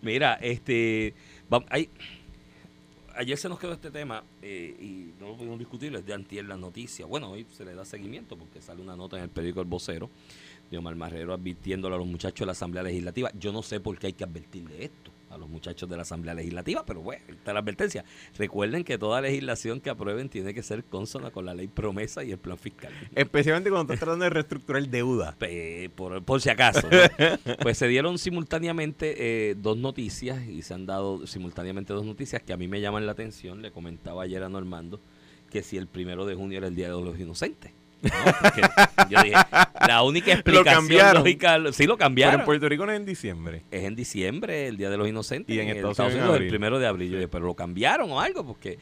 [0.01, 1.13] Mira, este.
[1.53, 1.89] va- hay-
[3.15, 6.45] ayer se nos quedó este tema eh, y no lo pudimos discutir, es de antier
[6.45, 7.05] la noticia.
[7.05, 10.09] Bueno, hoy se le da seguimiento porque sale una nota en el periódico El Vocero
[10.71, 13.29] de Omar Marrero advirtiéndole a los muchachos de la Asamblea Legislativa.
[13.37, 16.33] Yo no sé por qué hay que advertirle esto a los muchachos de la Asamblea
[16.33, 18.03] Legislativa, pero bueno, está la advertencia.
[18.37, 22.31] Recuerden que toda legislación que aprueben tiene que ser consona con la ley promesa y
[22.31, 22.91] el plan fiscal.
[23.15, 25.37] Especialmente cuando estás tratando de reestructurar deuda.
[26.25, 26.87] Por si acaso.
[26.89, 27.55] ¿no?
[27.61, 32.53] pues se dieron simultáneamente eh, dos noticias y se han dado simultáneamente dos noticias que
[32.53, 33.61] a mí me llaman la atención.
[33.61, 34.99] Le comentaba ayer a Normando
[35.49, 37.71] que si el primero de junio era el Día de los Inocentes.
[38.01, 38.09] ¿No?
[38.41, 38.61] Porque
[39.09, 39.35] yo dije,
[39.87, 42.39] la única explicación lógica, sí lo Pero cambiaron.
[42.41, 43.61] en Puerto Rico no es en diciembre.
[43.71, 45.55] es en diciembre, el Día de los Inocentes.
[45.55, 47.09] Y en Estados Unidos el primero de abril.
[47.11, 48.77] Yo dije, pero lo cambiaron o algo, porque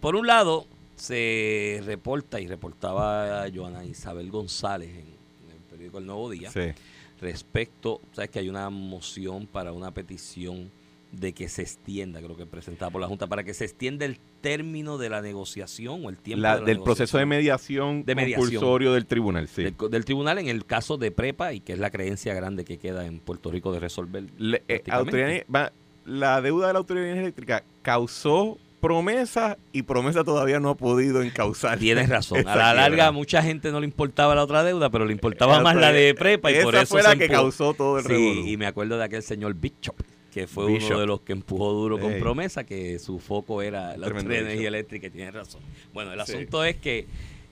[0.00, 6.06] por un lado se reporta y reportaba Joana Isabel González en, en el periódico El
[6.06, 6.72] Nuevo Día Sí.
[7.20, 10.70] respecto, sabes que hay una moción para una petición
[11.12, 14.18] de que se extienda, creo que presentada por la Junta, para que se extienda el
[14.40, 18.14] término de la negociación o el tiempo La- de la del proceso de mediación, De
[18.14, 18.40] mediación.
[18.50, 19.62] compulsorio del tribunal, sí.
[19.62, 22.78] del, del tribunal en el caso de prepa y que es la creencia grande que
[22.78, 24.24] queda en Puerto Rico de resolver.
[24.36, 25.72] Le- eh, va-
[26.04, 31.78] la deuda de la autoridad eléctrica causó promesa y promesa todavía no ha podido encauzar.
[31.78, 32.38] Tienes razón.
[32.46, 35.54] A la larga, a mucha gente no le importaba la otra deuda, pero le importaba
[35.54, 38.04] Esa más la de prepa y por eso fue la se que causó todo el
[38.04, 38.46] Sí, revolú.
[38.46, 39.96] y me acuerdo de aquel señor Bishop,
[40.36, 40.90] que fue Bishop.
[40.90, 42.20] uno de los que empujó duro con Ey.
[42.20, 45.62] promesa, que su foco era la energía eléctrica, y tienes razón.
[45.94, 46.32] Bueno, el Sí.
[46.34, 47.06] asunto es que,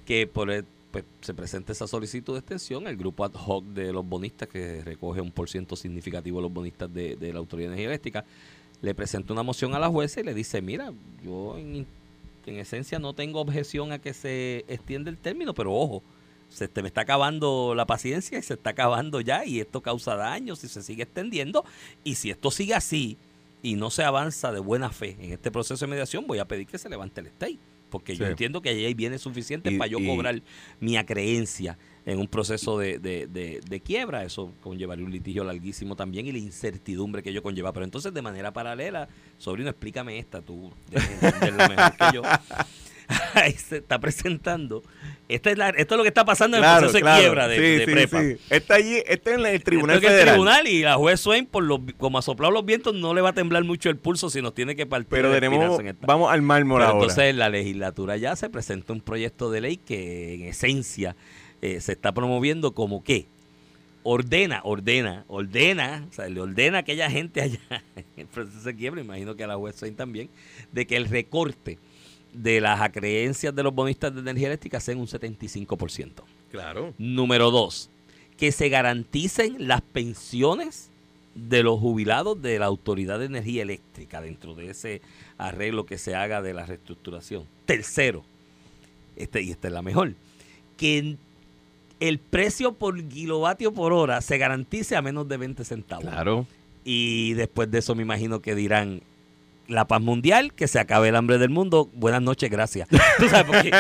[0.05, 3.91] que por el- pues, se presenta esa solicitud de extensión, el grupo ad hoc de
[3.91, 7.69] los bonistas, que recoge un por ciento significativo de los bonistas de, de la Autoridad
[7.71, 8.27] de Energía Eléctrica,
[8.83, 10.93] le presenta una moción a la jueza y le dice, mira,
[11.25, 11.87] yo en,
[12.45, 16.03] en esencia no tengo objeción a que se extienda el término, pero ojo,
[16.49, 20.15] se te me está acabando la paciencia y se está acabando ya y esto causa
[20.17, 21.65] daño si se sigue extendiendo.
[22.05, 23.17] Y si esto sigue así
[23.63, 26.67] y no se avanza de buena fe en este proceso de mediación voy a pedir
[26.67, 27.59] que se levante el stay
[27.91, 30.43] porque yo entiendo que ahí hay bienes suficientes Y- para yo y- cobrar
[30.81, 34.25] mi acreencia en un proceso de, de- de- de quiebra.
[34.25, 37.73] Eso conllevaría un litigio larguísimo también y la incertidumbre que ello conlleva.
[37.73, 42.23] Pero entonces de manera paralela sobrino explícame esta tú debes entenderlo mejor que yo
[43.57, 44.83] se está presentando
[45.27, 47.57] esta es la- esto es lo que está pasando en el proceso de quiebra de,
[47.57, 48.37] Sí, de sí, prepa sí.
[48.51, 50.39] Está allí, está en el Tribunal Federal.
[50.67, 53.31] el y la juez Swain, por los, como ha soplado los vientos, no le va
[53.31, 55.09] a temblar mucho el pulso si nos tiene que partir.
[55.09, 56.07] Pero tenemos, en esta.
[56.07, 57.01] vamos al mármol Pero ahora.
[57.07, 61.17] entonces la legislatura ya se presenta un proyecto de ley que en esencia
[61.63, 63.27] eh, se está promoviendo como que
[64.03, 67.59] ordena, ordena, ordena, o sea, le ordena a aquella gente allá
[67.97, 70.29] en el proceso de quiebra, imagino que a la juez Swain también,
[70.73, 71.79] de que el recorte
[72.35, 76.23] de las acreencias de los bonistas de energía eléctrica sea en un 75%.
[76.51, 76.93] claro.
[76.99, 77.89] Número dos,
[78.37, 80.91] que se garanticen las pensiones
[81.35, 85.03] de los jubilados de la Autoridad de Energía Eléctrica dentro de ese
[85.39, 87.45] arreglo que se haga de la reestructuración.
[87.67, 88.25] Tercero,
[89.17, 90.15] este, y esta es la mejor,
[90.77, 91.17] que
[92.01, 96.05] el precio por kilovatio por hora se garantice a menos de 20 centavos.
[96.05, 96.47] Claro.
[96.85, 99.03] Y después de eso me imagino que dirán
[99.69, 102.89] la paz mundial, que se acabe el hambre del mundo, buenas noches, gracias.
[103.19, 103.71] Tú sabes, porque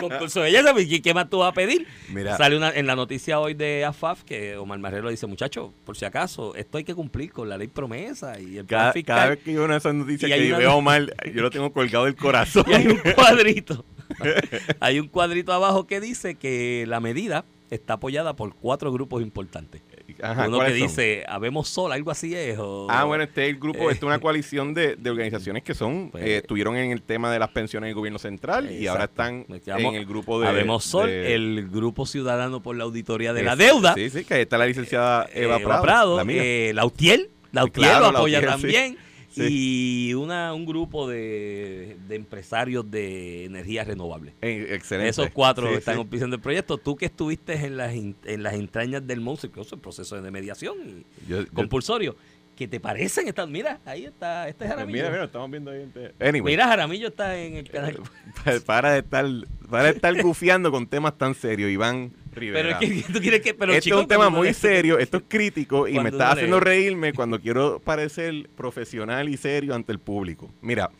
[0.00, 1.86] concurso de belleza, ¿qué- ¿qué más tú vas a pedir?
[2.10, 2.36] Mira.
[2.36, 6.04] Sale una, en la noticia hoy de AFAF que Omar Marrero dice, muchachos, por si
[6.04, 9.16] acaso, esto hay que cumplir con la ley promesa y el plan Cada, fiscal.
[9.16, 12.04] cada vez que yo veo esas noticias que una- veo mal, yo lo tengo colgado
[12.06, 12.64] del corazón.
[12.68, 13.84] Y hay un cuadrito.
[14.80, 19.80] hay un cuadrito abajo que dice que la medida está apoyada por cuatro grupos importantes.
[20.22, 20.88] Ajá, Uno que ¿cuáles son?
[20.88, 22.58] dice, habemos sol, algo así es.
[22.58, 23.92] o- Ah, bueno, este es el grupo, Eh.
[23.92, 27.32] esta es una coalición de, de organizaciones que son, Pues, eh, estuvieron en el tema
[27.32, 29.22] de las pensiones del gobierno central y ahora Exacto.
[29.56, 30.48] están en el grupo de...
[30.48, 33.94] Habemos Sol, de- el grupo ciudadano por la auditoría de la es- deuda.
[33.94, 36.42] Sí, sí, que ahí está la licenciada eh, Eva Prado, Prado, la mía.
[36.44, 38.92] eh, Lautiel, Lautiel Claro, lo apoya Lautiel, también.
[38.92, 38.98] Sí.
[39.36, 44.34] Y una, un grupo de, de empresarios de energías renovables.
[44.42, 45.08] Eh, excelente.
[45.10, 46.78] Esos cuatro Sí, están auspiciando el proyecto.
[46.78, 50.76] Tú que estuviste en las, en las entrañas del monstruo, incluso el proceso de mediación
[50.86, 52.16] y Yo- yo- compulsorio,
[52.56, 53.28] ¿qué te parecen?
[53.28, 54.96] Estas, mira, ahí está, este es pues Jaramillo.
[54.98, 55.86] mira, mira, estamos viendo ahí.
[56.20, 57.98] Anyway, Mira, Jaramillo está en el canal.
[58.44, 59.26] pa- para de estar,
[59.70, 62.78] para de estar gufiando con temas tan serios, Iván Rivera.
[62.80, 63.54] es que tú quieres que.
[63.54, 66.60] Pero, Este chico, es un tema muy serio, esto es crítico y me está haciendo
[66.60, 70.50] reírme cuando quiero parecer profesional y serio ante el público.
[70.60, 70.90] Mira,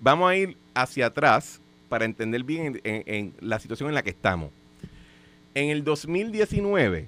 [0.00, 4.02] vamos a ir hacia atrás para entender bien en, en- en la situación en la
[4.02, 4.50] que estamos.
[5.54, 7.06] En el 2019,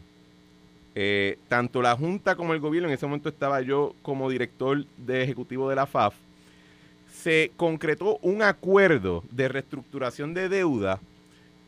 [0.95, 5.23] eh, tanto la Junta como el gobierno, en ese momento estaba yo como director de
[5.23, 6.15] ejecutivo de la FAF,
[7.13, 11.01] se concretó un acuerdo de reestructuración de deuda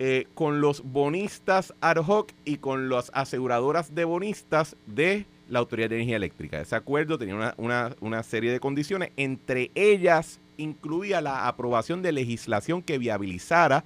[0.01, 5.89] eh, con los bonistas ad hoc y con las aseguradoras de bonistas de la Autoridad
[5.89, 6.61] de Energía Eléctrica.
[6.61, 12.99] Ese acuerdo tenía una, serie de condiciones, entre ellas incluía la aprobación de legislación que
[12.99, 13.85] viabilizara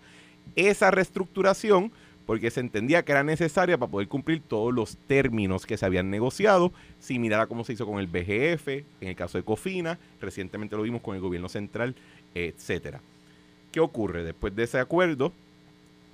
[0.54, 1.92] esa reestructuración
[2.26, 6.10] porque se entendía que era necesaria para poder cumplir todos los términos que se habían
[6.10, 10.76] negociado, similar a cómo se hizo con el BGF, en el caso de Cofina, recientemente
[10.76, 11.94] lo vimos con el gobierno central,
[12.34, 13.00] etcétera.
[13.72, 14.22] ¿Qué ocurre?
[14.24, 15.32] Después de ese acuerdo,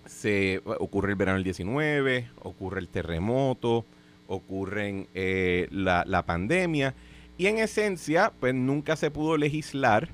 [0.09, 3.85] se ocurre el verano del 19, ocurre el terremoto,
[4.27, 6.95] ocurre eh, la, la, pandemia,
[7.37, 10.09] y en esencia, pues nunca se pudo legislar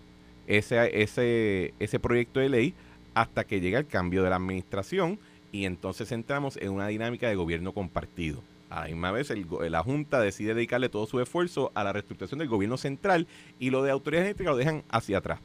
[0.46, 2.74] ese, ese, ese proyecto de ley
[3.14, 5.18] hasta que llega el cambio de la administración
[5.52, 8.42] y entonces entramos en una dinámica de gobierno compartido.
[8.70, 9.32] A la misma vez,
[9.70, 13.28] la Junta decide dedicarle todo su esfuerzo a la reestructuración del gobierno central
[13.60, 15.38] y lo de autoridades eléctricas lo dejan hacia atrás,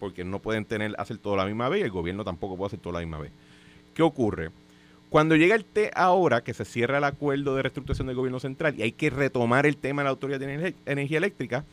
[0.00, 2.80] porque no pueden tener hacer todo la misma vez y el gobierno tampoco puede hacer
[2.80, 3.30] todo la misma vez.
[3.96, 4.50] ¿Qué ocurre?
[5.08, 8.74] Cuando llega el té ahora, que se cierra el acuerdo de reestructuración del gobierno central
[8.76, 11.64] y hay que retomar el tema de la Autoridad de Energía Eléctrica,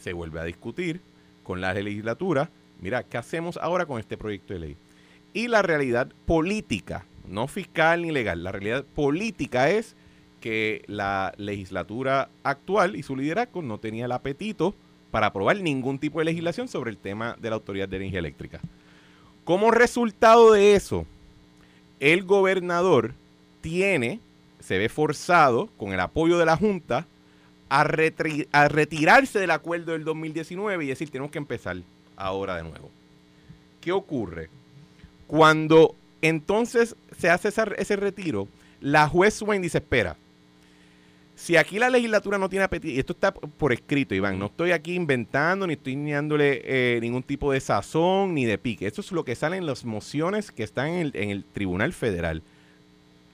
[0.00, 1.00] se vuelve a discutir
[1.44, 4.76] con la legislatura, mira, ¿qué hacemos ahora con este proyecto de ley?
[5.32, 8.42] Y la realidad política no fiscal ni legal.
[8.42, 9.94] La realidad política es
[10.40, 14.74] que la legislatura actual y su liderazgo no tenía el apetito
[15.12, 18.60] para aprobar ningún tipo de legislación sobre el tema de la Autoridad de Energía Eléctrica.
[19.44, 21.06] Como resultado de eso,
[22.00, 23.14] el gobernador
[23.60, 24.20] tiene,
[24.60, 27.06] se ve forzado, con el apoyo de la Junta,
[27.68, 31.76] a, retirarse del acuerdo del 2019 y decir, tenemos que empezar
[32.16, 32.90] ahora de nuevo.
[33.80, 34.48] ¿Qué ocurre?
[35.26, 38.48] Cuando entonces se hace ese retiro,
[38.80, 40.16] la juez Swain dice, espera,
[41.38, 44.72] si aquí la legislatura no tiene apetito, y esto está por escrito, Iván, no estoy
[44.72, 48.88] aquí inventando, ni estoy dándole eh, ningún tipo de sazón, ni de pique.
[48.88, 52.42] Esto es lo que sale en las mociones que están en el, Tribunal Federal.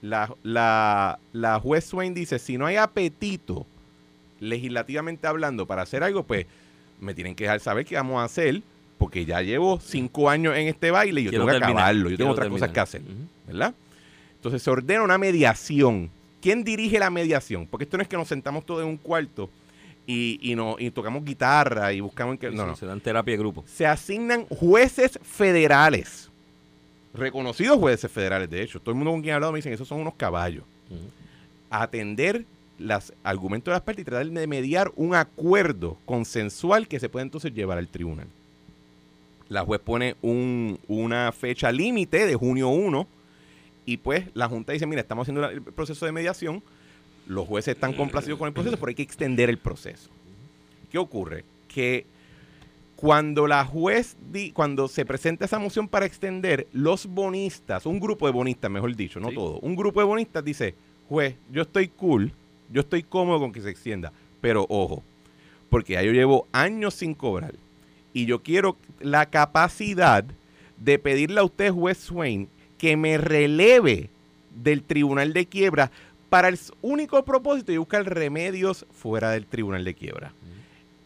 [0.03, 3.65] La, la, la juez Swain dice, si no hay apetito,
[4.39, 6.45] legislativamente hablando, para hacer algo, pues
[7.01, 8.61] me tienen que dejar saber qué vamos a hacer
[8.99, 12.31] porque ya llevo cinco años en este baile y yo tengo que acabarlo, yo tengo
[12.31, 13.01] otras cosas que hacer,
[13.47, 13.73] ¿verdad?
[14.35, 16.11] Entonces se ordena una mediación.
[16.45, 17.65] ¿Quién dirige la mediación?
[17.65, 19.49] Porque esto no es que nos sentamos todos en un cuarto
[20.05, 22.51] y, y, no, y tocamos guitarra y buscamos en que...
[22.51, 22.75] No, no.
[22.75, 23.63] Se dan terapia de grupo.
[23.67, 26.29] Se asignan jueces federales,
[27.15, 28.79] reconocidos jueces federales, de hecho.
[28.79, 30.63] Todo el mundo con quien he hablado me dicen, esos son unos caballos.
[31.71, 32.45] A atender
[32.77, 37.23] los argumentos de las partes y tratar de mediar un acuerdo consensual que se pueda
[37.23, 38.27] entonces llevar al tribunal
[39.49, 43.07] la juez pone una fecha límite de junio 1
[43.85, 46.63] y pues la Junta dice, mira, estamos haciendo el proceso de mediación,
[47.27, 50.09] los jueces están complacidos con el proceso, pero hay que extender el proceso.
[50.91, 51.43] ¿Qué ocurre?
[51.67, 52.05] Que
[52.95, 58.25] cuando la juez, di, cuando se presenta esa moción para extender, los bonistas, un grupo
[58.25, 60.75] de bonistas, mejor dicho, no todo, un grupo de bonistas dice,
[61.09, 62.31] juez, yo estoy cool,
[62.71, 65.03] yo estoy cómodo con que se extienda, pero ojo,
[65.69, 67.53] porque ya yo llevo años sin cobrar
[68.13, 70.23] y yo quiero la capacidad
[70.77, 74.09] de pedirle a usted, juez Swain, que me releve
[74.55, 75.91] del tribunal de quiebra
[76.29, 80.33] para el único propósito de buscar remedios fuera del tribunal de quiebra.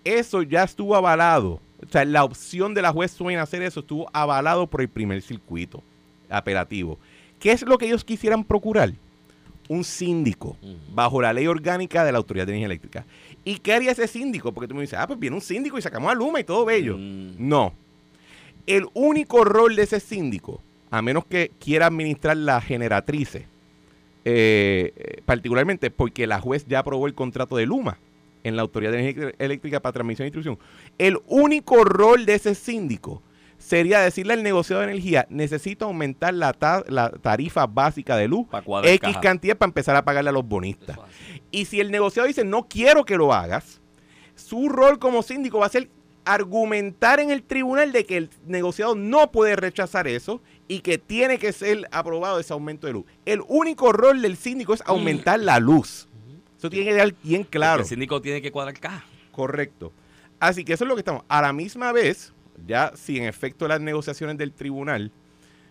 [0.04, 1.60] Eso ya estuvo avalado.
[1.86, 5.22] O sea, la opción de la juez Swain hacer eso estuvo avalado por el primer
[5.22, 5.84] circuito
[6.30, 6.98] apelativo.
[7.40, 8.94] ¿Qué es lo que ellos quisieran procurar?
[9.68, 10.58] Un síndico
[10.94, 13.06] bajo la ley orgánica de la Autoridad de Energía Eléctrica.
[13.46, 14.52] ¿Y qué haría ese síndico?
[14.52, 16.66] Porque tú me dices, ah, pues viene un síndico y sacamos a Luma y todo
[16.66, 16.98] bello.
[16.98, 17.36] Mm.
[17.38, 17.74] No.
[18.66, 23.46] El único rol de ese síndico, a menos que quiera administrar la generatrices,
[24.26, 27.98] eh, particularmente porque la juez ya aprobó el contrato de Luma
[28.44, 30.60] en la Autoridad de Energía Eléctrica para Transmisión y Distribución.
[30.98, 33.22] El único rol de ese síndico
[33.58, 36.56] sería decirle al negociado de energía, necesito aumentar la,
[36.88, 38.48] la tarifa básica de luz,
[38.84, 40.98] X cantidad para empezar a pagarle a los bonistas.
[41.52, 43.82] Y si el negociado dice, no quiero que lo hagas,
[44.36, 45.90] su rol como síndico va a ser
[46.26, 51.40] argumentar en el tribunal de que el negociado no puede rechazar eso y que tiene
[51.40, 53.06] que ser aprobado ese aumento de luz.
[53.26, 56.08] El único rol del síndico es aumentar la luz.
[56.58, 57.82] Eso tiene que quedar bien claro.
[57.82, 59.06] el síndico tiene que cuadrar caja.
[59.32, 59.94] Correcto.
[60.40, 61.24] Así que eso es lo que estamos.
[61.28, 62.34] A la misma vez,
[62.68, 65.12] ya si en efecto las negociaciones del tribunal,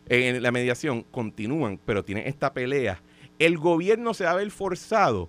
[0.08, 3.02] en la mediación, continúan, pero tiene esta pelea,
[3.38, 5.28] el gobierno se va a ver forzado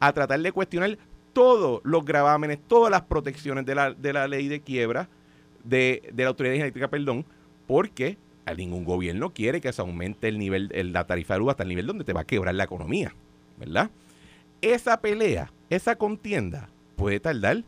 [0.00, 0.98] a tratar de cuestionar
[1.38, 5.08] todos los gravámenes, todas las protecciones de la, de la ley de quiebra,
[5.62, 7.24] de, de la autoridad energética, perdón,
[7.68, 11.62] porque a ningún gobierno quiere que se aumente el nivel, la tarifa de luz hasta
[11.62, 13.14] el nivel donde te va a quebrar la economía,
[13.56, 13.88] ¿verdad?
[14.62, 17.62] esa pelea, esa contienda, puede tardar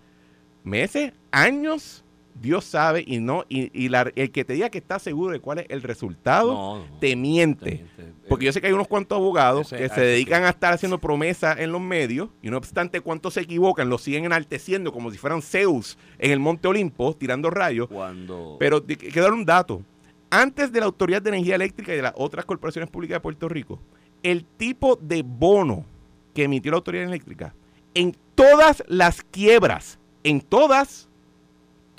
[0.64, 2.02] meses, años,
[2.40, 5.40] Dios sabe, y no, y, y la- el que te diga que está seguro de
[5.40, 6.98] cuál es el resultado, No, no.
[6.98, 7.64] te miente.
[7.64, 7.74] Te
[8.06, 8.28] miente.
[8.28, 10.72] Porque yo sé que hay unos cuantos abogados Ese- que se dedican que- a estar
[10.72, 15.10] haciendo promesas en los medios y no obstante cuántos se equivocan, los siguen enalteciendo como
[15.10, 17.88] si fueran Zeus en el Monte Olimpo tirando rayos.
[17.88, 18.56] Cuando.
[18.58, 19.82] Pero te- quiero dar un dato.
[20.30, 23.48] Antes de la Autoridad de Energía Eléctrica y de las otras corporaciones públicas de Puerto
[23.48, 23.80] Rico,
[24.22, 25.84] el tipo de bono
[26.32, 27.52] que emitió la Autoridad Eléctrica
[27.94, 31.08] en todas las quiebras, en todas,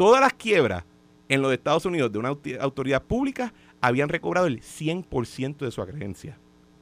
[0.02, 0.84] todas las quiebras
[1.30, 2.30] en los Estados Unidos de una
[2.60, 6.40] autoridad pública, habían recobrado el 100% de su acreencia.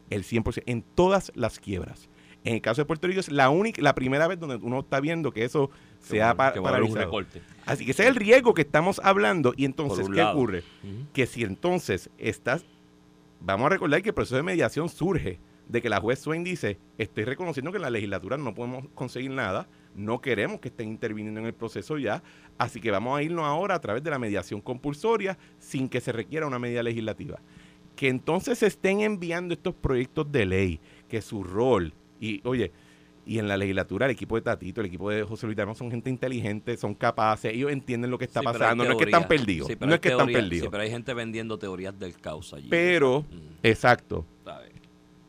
[0.09, 2.09] El 100%, en todas las quiebras.
[2.45, 5.01] En el caso de Puerto Rico es la única, la primera vez donde uno está
[5.01, 6.97] viendo que eso que se ha va- pa- que un.
[7.65, 9.53] Así que ese es el riesgo que estamos hablando.
[9.57, 10.37] Y entonces, ¿qué lado.
[10.37, 10.63] ocurre?
[11.11, 12.63] Que si entonces estás,
[13.41, 16.79] vamos a recordar que el proceso de mediación surge de que la juez Swain dice,
[16.97, 21.39] estoy reconociendo que en la legislatura no podemos conseguir nada, no queremos que estén interviniendo
[21.39, 22.23] en el proceso ya,
[22.57, 26.11] así que vamos a irnos ahora a través de la mediación compulsoria sin que se
[26.11, 27.39] requiera una medida legislativa.
[27.95, 30.79] Que entonces se estén enviando estos proyectos de ley,
[31.09, 32.71] que su rol, y oye,
[33.25, 35.91] y en la legislatura el equipo de Tatito, el equipo de José Luis Dalmau son
[35.91, 39.27] gente inteligente, son capaces, ellos entienden lo que está Sí, pasando, no es que están
[39.27, 40.63] perdidos, Sí, no es que están perdidos.
[40.65, 42.67] Sí, pero hay gente vendiendo teorías del caos allí.
[42.69, 44.25] Pero, Mm, exacto.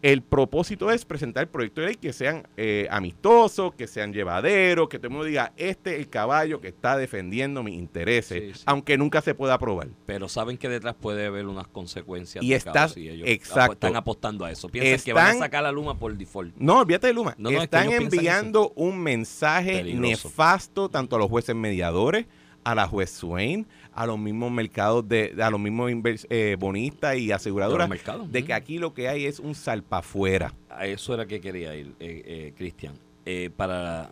[0.02, 4.98] El propósito es presentar proyectos de ley que sean eh, amistosos, que sean llevaderos, que
[4.98, 8.62] todo el mundo diga, este es el caballo que está defendiendo mis intereses, Sí, sí.
[8.66, 9.88] aunque nunca se pueda aprobar.
[10.06, 12.42] Pero saben que detrás puede haber unas consecuencias.
[12.42, 13.72] Y y ellos exacto.
[13.74, 14.68] están apostando a eso.
[14.68, 16.54] Piensan que van a Están- sacar la luma por default.
[16.56, 17.34] No, olvídate de Luma.
[17.36, 20.28] No, no, es que Están enviando un mensaje Peligroso.
[20.28, 22.26] nefasto tanto a los jueces mediadores,
[22.64, 23.66] a la juez Swain,
[24.00, 25.90] a los mismos mercados de, a los mismos
[26.30, 30.54] eh, bonistas y aseguradoras, De mercados, que aquí lo que hay es un salpafuera.
[30.70, 32.94] A eso era que quería ir, eh, eh, Cristian.
[33.26, 34.10] Eh, para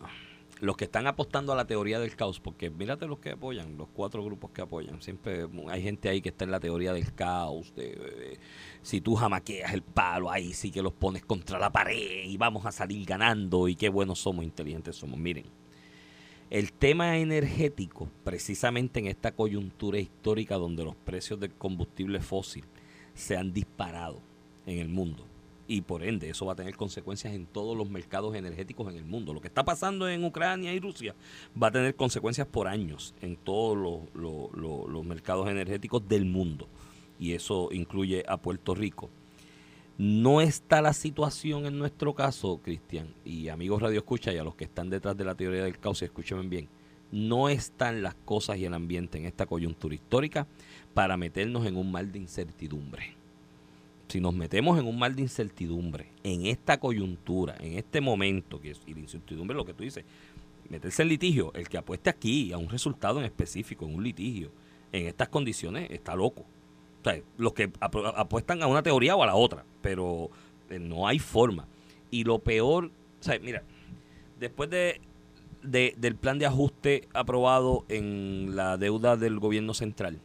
[0.61, 3.87] los que están apostando a la teoría del caos, porque mírate los que apoyan, los
[3.87, 5.01] cuatro grupos que apoyan.
[5.01, 8.39] Siempre hay gente ahí que está en la teoría del caos, de eh,
[8.81, 12.65] si tú jamaqueas el palo, ahí sí que los pones contra la pared y vamos
[12.65, 15.17] a salir ganando y qué buenos somos, inteligentes somos.
[15.17, 15.45] Miren,
[16.49, 22.63] el tema energético, precisamente en esta coyuntura histórica donde los precios del combustible fósil
[23.13, 24.19] se han disparado
[24.65, 25.25] en el mundo
[25.67, 29.05] y por ende eso va a tener consecuencias en todos los mercados energéticos en el
[29.05, 29.33] mundo.
[29.35, 31.13] Lo que está pasando en Ucrania y Rusia
[31.61, 36.25] va a tener consecuencias por años en todos los, los- los- los mercados energéticos del
[36.25, 36.67] mundo
[37.19, 39.11] y eso incluye a Puerto Rico.
[39.99, 44.55] No está la situación en nuestro caso, Cristian, y amigos Radio Escucha y a los
[44.55, 46.69] que están detrás de la teoría del caos, escúchenme bien,
[47.11, 50.47] no están las cosas y el ambiente en esta coyuntura histórica
[50.93, 53.13] para meternos en un mal de incertidumbre.
[54.07, 58.71] Si nos metemos en un mal de incertidumbre, en esta coyuntura, en este momento, que
[58.71, 60.05] es, y la incertidumbre es lo que tú dices,
[60.69, 64.49] meterse en litigio, el que apueste aquí a un resultado en específico, en un litigio,
[64.93, 66.45] en estas condiciones, está loco.
[67.05, 70.29] O los que apu- apuestan a una teoría o a la otra, pero
[70.69, 71.65] eh, no hay forma.
[72.11, 73.63] Y lo peor, o sea, mira,
[74.39, 74.99] después de,
[75.63, 80.19] de- del plan de ajuste aprobado en la deuda del gobierno central,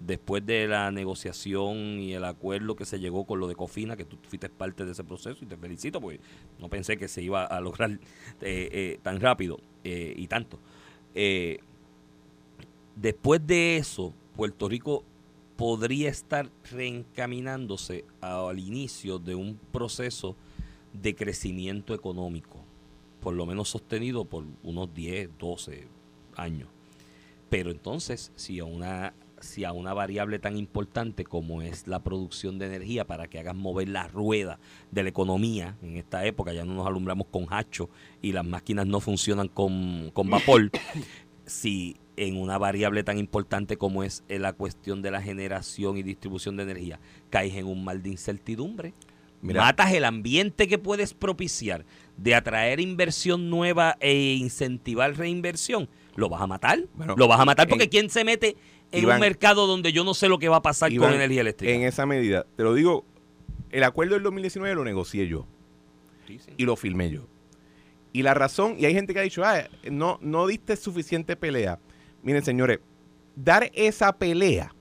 [0.00, 4.04] después de la negociación y el acuerdo que se llegó con lo de Cofina, que
[4.04, 6.20] tú fuiste parte de ese proceso y te felicito porque
[6.60, 7.98] no pensé que se iba a lograr eh,
[8.40, 10.58] eh, tan rápido y tanto.
[12.96, 15.04] Después de eso, Puerto Rico
[15.58, 20.36] podría estar reencaminándose al inicio de un proceso
[20.92, 22.64] de crecimiento económico,
[23.20, 25.88] por lo menos sostenido por unos 10, 12
[26.36, 26.68] años.
[27.50, 32.58] Pero entonces, si a una si a una variable tan importante como es la producción
[32.58, 34.58] de energía para que hagas mover la rueda
[34.90, 37.88] de la economía en esta época, ya no nos alumbramos con hacho
[38.22, 40.70] y las máquinas no funcionan con, con vapor,
[41.46, 41.96] si
[42.26, 46.56] en una variable tan importante como es eh, la cuestión de la generación y distribución
[46.56, 47.00] de energía,
[47.30, 48.94] caes en un mal de incertidumbre,
[49.40, 49.60] Mira.
[49.62, 51.84] matas el ambiente que puedes propiciar
[52.16, 56.80] de atraer inversión nueva e incentivar reinversión, lo vas a matar.
[56.94, 58.56] Bueno, lo vas a matar porque en- ¿quién se mete
[58.90, 61.16] en Iván, un mercado donde yo no sé lo que va a pasar Iván, con
[61.16, 61.72] energía eléctrica?
[61.72, 63.04] En esa medida, te lo digo,
[63.70, 65.46] el acuerdo del 2019 lo negocié yo
[66.26, 66.50] Sí, sí.
[66.56, 67.26] y lo filmé yo.
[68.12, 71.78] Y la razón, y hay gente que ha dicho, ah, no, no diste suficiente pelea.
[72.28, 72.80] Miren, señores,
[73.36, 74.74] dar esa pelea,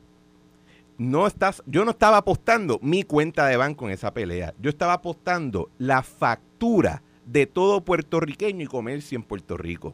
[0.97, 4.53] no estás, yo no estaba apostando mi cuenta de banco en esa pelea.
[4.59, 9.93] Yo estaba apostando la factura de todo puertorriqueño y comercio en Puerto Rico.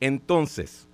[0.00, 0.88] Entonces,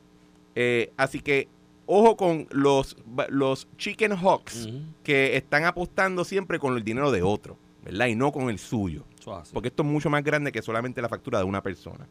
[0.57, 1.47] eh, así que
[1.87, 2.97] ojo con los,
[3.28, 4.68] los chicken hawks
[5.05, 8.09] que están apostando siempre con el dinero de otro, ¿verdad?
[8.09, 9.05] Y no con el suyo.
[9.53, 12.09] Porque esto es mucho más grande que solamente la factura de una persona.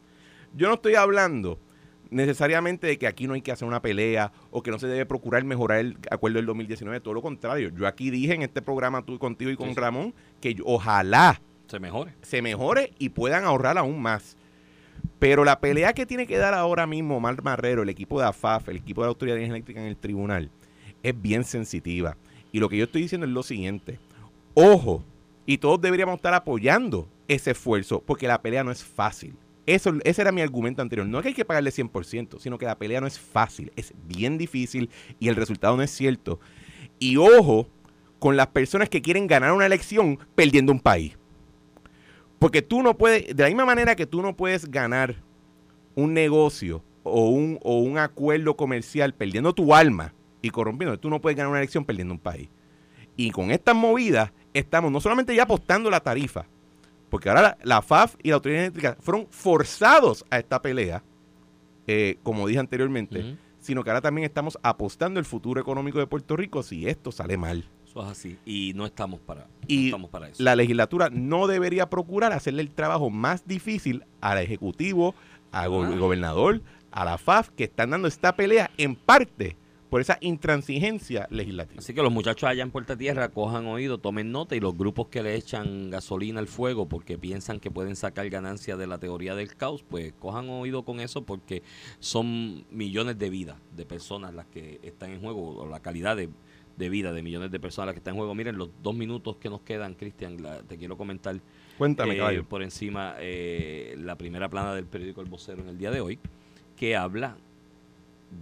[0.54, 1.58] Yo no estoy hablando
[2.10, 5.06] necesariamente de que aquí no hay que hacer una pelea o que no se debe
[5.06, 7.70] procurar mejorar el acuerdo del 2019, todo lo contrario.
[7.76, 9.80] Yo aquí dije en este programa tú contigo y con Sí, sí.
[9.80, 12.12] Ramón que yo- ojalá Se mejore.
[12.22, 14.36] se mejore y puedan ahorrar aún más.
[15.18, 18.68] Pero la pelea que tiene que dar ahora mismo Mar Marrero, el equipo de AFAF,
[18.68, 20.50] el equipo de la Autoridad de Energía Eléctrica en el tribunal,
[21.02, 22.16] es bien sensitiva.
[22.52, 23.98] Y lo que yo estoy diciendo es lo siguiente.
[24.54, 25.02] Ojo,
[25.44, 29.34] y todos deberíamos estar apoyando ese esfuerzo, porque la pelea no es fácil.
[29.66, 31.06] Eso, ese era mi argumento anterior.
[31.06, 33.92] No es que hay que pagarle 100%, sino que la pelea no es fácil, es
[34.06, 36.38] bien difícil y el resultado no es cierto.
[36.98, 37.68] Y ojo
[38.18, 41.18] con las personas que quieren ganar una elección perdiendo un país.
[42.38, 45.16] Porque tú no puedes, de la misma manera que tú no puedes ganar
[45.94, 51.20] un negocio o un, o un acuerdo comercial perdiendo tu alma y corrompiendo, tú no
[51.20, 52.48] puedes ganar una elección perdiendo un país.
[53.16, 56.46] Y con estas movidas estamos no solamente ya apostando la tarifa,
[57.10, 61.02] porque ahora la, la FAF y la Autoridad Eléctrica fueron forzados a esta pelea,
[61.86, 66.36] eh, como dije anteriormente, sino que ahora también estamos apostando el futuro económico de Puerto
[66.36, 67.64] Rico si esto sale mal.
[67.86, 68.38] Eso es así.
[68.44, 70.42] Y no estamos para, no Y estamos para eso.
[70.42, 75.14] La legislatura no debería procurar hacerle el trabajo más difícil al Ejecutivo,
[75.52, 75.96] al go- Ah.
[75.96, 79.56] gobernador, a la FAF, que están dando esta pelea en parte
[79.96, 81.78] por esa intransigencia legislativa.
[81.78, 85.08] Así que los muchachos allá en Puerta Tierra cojan oído, tomen nota y los grupos
[85.08, 89.34] que le echan gasolina al fuego porque piensan que pueden sacar ganancias de la teoría
[89.34, 91.62] del caos, pues cojan oído con eso porque
[91.98, 96.28] son millones de vidas de personas las que están en juego, o la calidad de,
[96.76, 98.34] de vida de millones de personas las que están en juego.
[98.34, 100.36] Miren, los dos minutos que nos quedan, Cristian,
[100.68, 101.40] te quiero comentar
[101.78, 105.90] Cuéntame, eh, por encima eh, la primera plana del periódico El Vocero en el día
[105.90, 106.18] de hoy,
[106.76, 107.38] que habla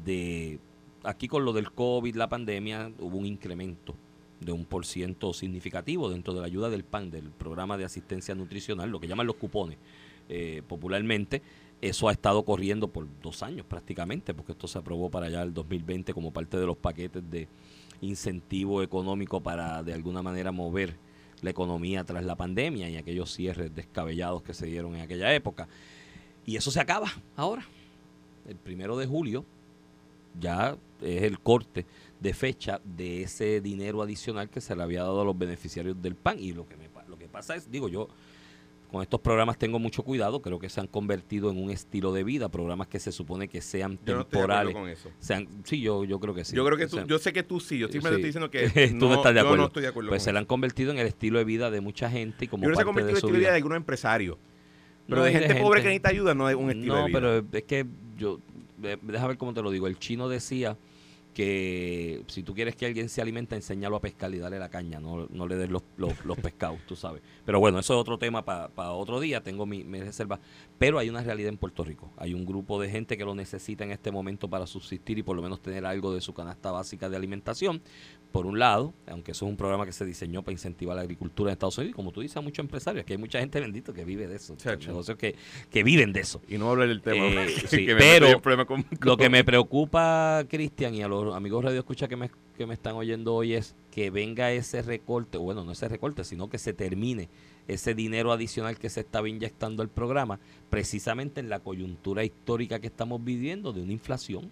[0.04, 0.58] de,
[1.04, 3.94] aquí con lo del COVID, la pandemia, hubo un incremento
[4.40, 8.34] de un por ciento significativo dentro de la ayuda del PAN, del programa de asistencia
[8.34, 9.78] nutricional, lo que llaman los cupones
[10.28, 11.42] eh, popularmente.
[11.80, 15.52] Eso ha estado corriendo por dos años prácticamente, porque esto se aprobó para allá el
[15.52, 17.48] 2020 como parte de los paquetes de
[18.00, 20.96] incentivo económico para de alguna manera mover
[21.42, 25.68] la economía tras la pandemia y aquellos cierres descabellados que se dieron en aquella época.
[26.46, 27.66] Y eso se acaba ahora.
[28.48, 29.44] El primero de julio
[30.38, 31.86] ya es el corte
[32.20, 36.14] de fecha de ese dinero adicional que se le había dado a los beneficiarios del
[36.14, 36.38] PAN.
[36.38, 38.08] Y lo que, me, lo que pasa es, digo yo,
[38.90, 42.22] con estos programas tengo mucho cuidado, creo que se han convertido en un estilo de
[42.22, 44.72] vida, programas que se supone que sean Yo no de temporales.
[44.72, 45.10] con eso.
[45.18, 46.54] Sean- sí, yo, yo creo que sí.
[46.54, 48.28] yo creo que tú, sea, yo sé que tú sí, yo simplemente sí.
[48.28, 48.50] estoy diciendo
[48.86, 49.62] que Tú no estás de yo acuerdo.
[49.62, 51.70] no estoy de acuerdo Pues con se le han convertido en el estilo de vida
[51.72, 53.24] de mucha gente y como Yo creo que se ha parte convertido en de el
[53.24, 54.38] estilo de vida de algunos empresarios.
[55.06, 57.06] Pero No, de y gente pobre que necesita ayuda no es un estilo no, de
[57.08, 57.18] vida.
[57.20, 58.42] pero es que yo, de-
[58.84, 59.86] déjame ver cómo te lo digo.
[59.86, 60.76] El chino decía
[61.34, 65.00] que si tú quieres que alguien se alimente, enséñalo a pescar y dale la caña,
[65.00, 67.22] no, no le des los, los, pescados, tú sabes.
[67.44, 70.38] Pero bueno, eso es otro tema para otro día, tengo mi reserva.
[70.78, 72.10] Pero hay una realidad en Puerto Rico.
[72.16, 75.36] Hay un grupo de gente que lo necesita en este momento para subsistir y por
[75.36, 77.82] lo menos tener algo de su canasta básica de alimentación.
[78.34, 81.50] Por un lado, aunque eso es un programa que se diseñó para incentivar la agricultura
[81.50, 83.94] en Estados Unidos, y como tú dices, a muchos empresarios, que hay mucha gente bendito
[83.94, 84.56] que vive de eso,
[84.88, 85.36] negocios que,
[85.70, 86.42] que viven de eso.
[86.48, 87.24] Y no hablar del tema.
[87.26, 91.32] Eh, que sí, me pero problema con- Lo que me preocupa, Cristian, y a los
[91.32, 92.28] amigos Radio Escucha que me,
[92.58, 96.50] que me están oyendo hoy es que venga ese recorte, bueno, no ese recorte, sino
[96.50, 97.28] que se termine
[97.68, 102.88] ese dinero adicional que se estaba inyectando al programa, precisamente en la coyuntura histórica que
[102.88, 104.50] estamos viviendo de una inflación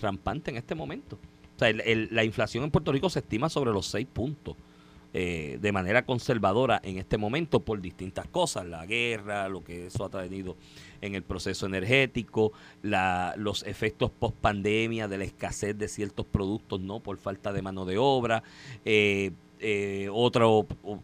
[0.00, 1.16] rampante en este momento.
[1.60, 4.56] Sea, el- la inflación en Puerto Rico se estima sobre los seis puntos.
[5.12, 10.04] eh, de manera conservadora en este momento por distintas cosas, la guerra, lo que eso
[10.04, 10.56] ha traído
[11.00, 12.52] en el proceso energético,
[12.82, 17.60] la, los efectos post pandemia de la escasez de ciertos productos, no por falta de
[17.60, 18.44] mano de obra,
[18.84, 20.08] eh, eh,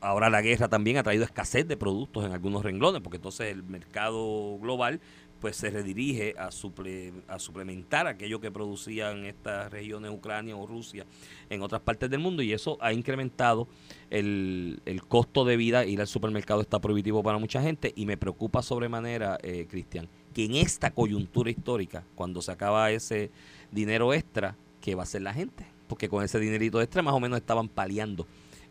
[0.00, 3.64] ahora la guerra también ha traído escasez de productos en algunos renglones, porque entonces el
[3.64, 5.00] mercado global
[5.40, 11.04] pues se redirige a, suple- a suplementar aquello que producían estas regiones, Ucrania o Rusia,
[11.50, 13.68] en otras partes del mundo, y eso ha incrementado
[14.10, 15.84] el, el costo de vida.
[15.84, 20.44] Ir al supermercado está prohibitivo para mucha gente, y me preocupa sobremanera, eh, Cristian, que
[20.44, 23.30] en esta coyuntura histórica, cuando se acaba ese
[23.70, 25.66] dinero extra, ¿qué va a hacer la gente?
[25.88, 28.26] Porque con ese dinerito extra más o menos estaban paliando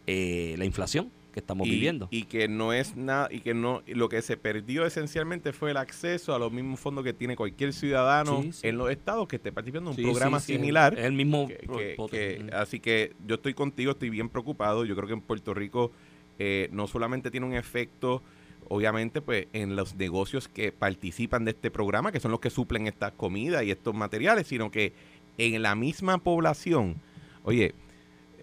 [0.05, 2.07] eh, la inflación que estamos y, viviendo.
[2.11, 5.77] y que no es nada y que no lo que se perdió esencialmente fue el
[5.77, 8.67] acceso a los mismos fondos que tiene cualquier ciudadano Sí, sí.
[8.69, 11.95] en los estados que esté participando en un Sí, programa similar el mismo que- que-
[12.09, 15.91] que- así que yo estoy contigo estoy bien preocupado yo creo que en Puerto Rico
[16.39, 18.23] eh, no solamente tiene un efecto
[18.69, 22.88] obviamente pues en los negocios que participan de este programa que son los que suplen
[22.88, 24.93] estas comidas y estos materiales sino que
[25.38, 26.95] en la misma población
[27.43, 27.75] oye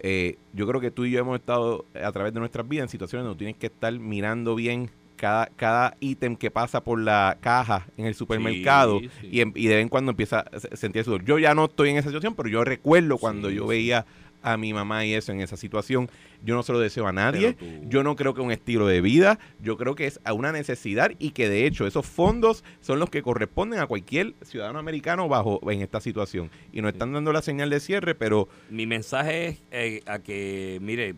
[0.03, 2.89] eh, yo creo que tú y yo hemos estado a través de nuestras vidas en
[2.89, 7.87] situaciones donde tienes que estar mirando bien cada, cada ítem que pasa por la caja
[7.97, 9.27] en el supermercado Sí, sí.
[9.31, 11.23] Y, y de vez en cuando empieza a se- sentir sudor.
[11.23, 14.05] Yo ya no estoy en esa situación, pero yo recuerdo cuando Sí, yo veía
[14.43, 16.09] a mi mamá y eso en esa situación.
[16.43, 17.53] Yo no se lo deseo a nadie.
[17.53, 19.39] Tú- Yo no creo que es un estilo de vida.
[19.61, 23.09] Yo creo que es a una necesidad y que de hecho esos fondos son los
[23.09, 26.51] que corresponden a cualquier ciudadano americano bajo en esta situación.
[26.71, 30.77] Y nos están dando la señal de cierre, pero Mi mensaje es eh, a que,
[30.81, 31.15] mire,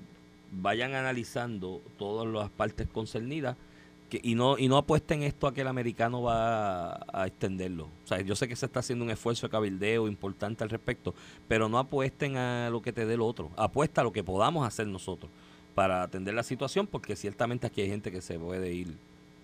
[0.51, 3.57] vayan analizando todas las partes concernidas
[4.10, 7.86] que, y no y no apuesten esto a que el americano va a, extenderlo.
[8.03, 11.14] O sea, yo sé que se está haciendo un esfuerzo de cabildeo importante al respecto,
[11.47, 13.51] pero no apuesten a lo que te dé el otro.
[13.56, 15.32] Apuesta a lo que podamos hacer nosotros
[15.74, 18.97] para atender la situación, porque ciertamente aquí hay gente que se puede ir.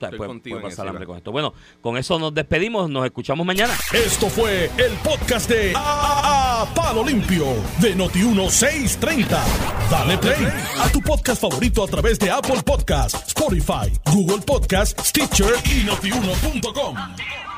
[0.08, 1.32] Estoy puede, contigo puede pasar hambre con esto.
[1.32, 3.74] Bueno, con eso nos despedimos, nos escuchamos mañana.
[3.94, 7.46] Esto fue el podcast de A, A- Palo Limpio
[7.80, 9.38] de Noti1630.
[9.90, 10.48] Dale play
[10.80, 17.51] a tu podcast favorito a través de Apple Podcasts, Spotify, Google Podcasts, Stitcher y notiuno.com.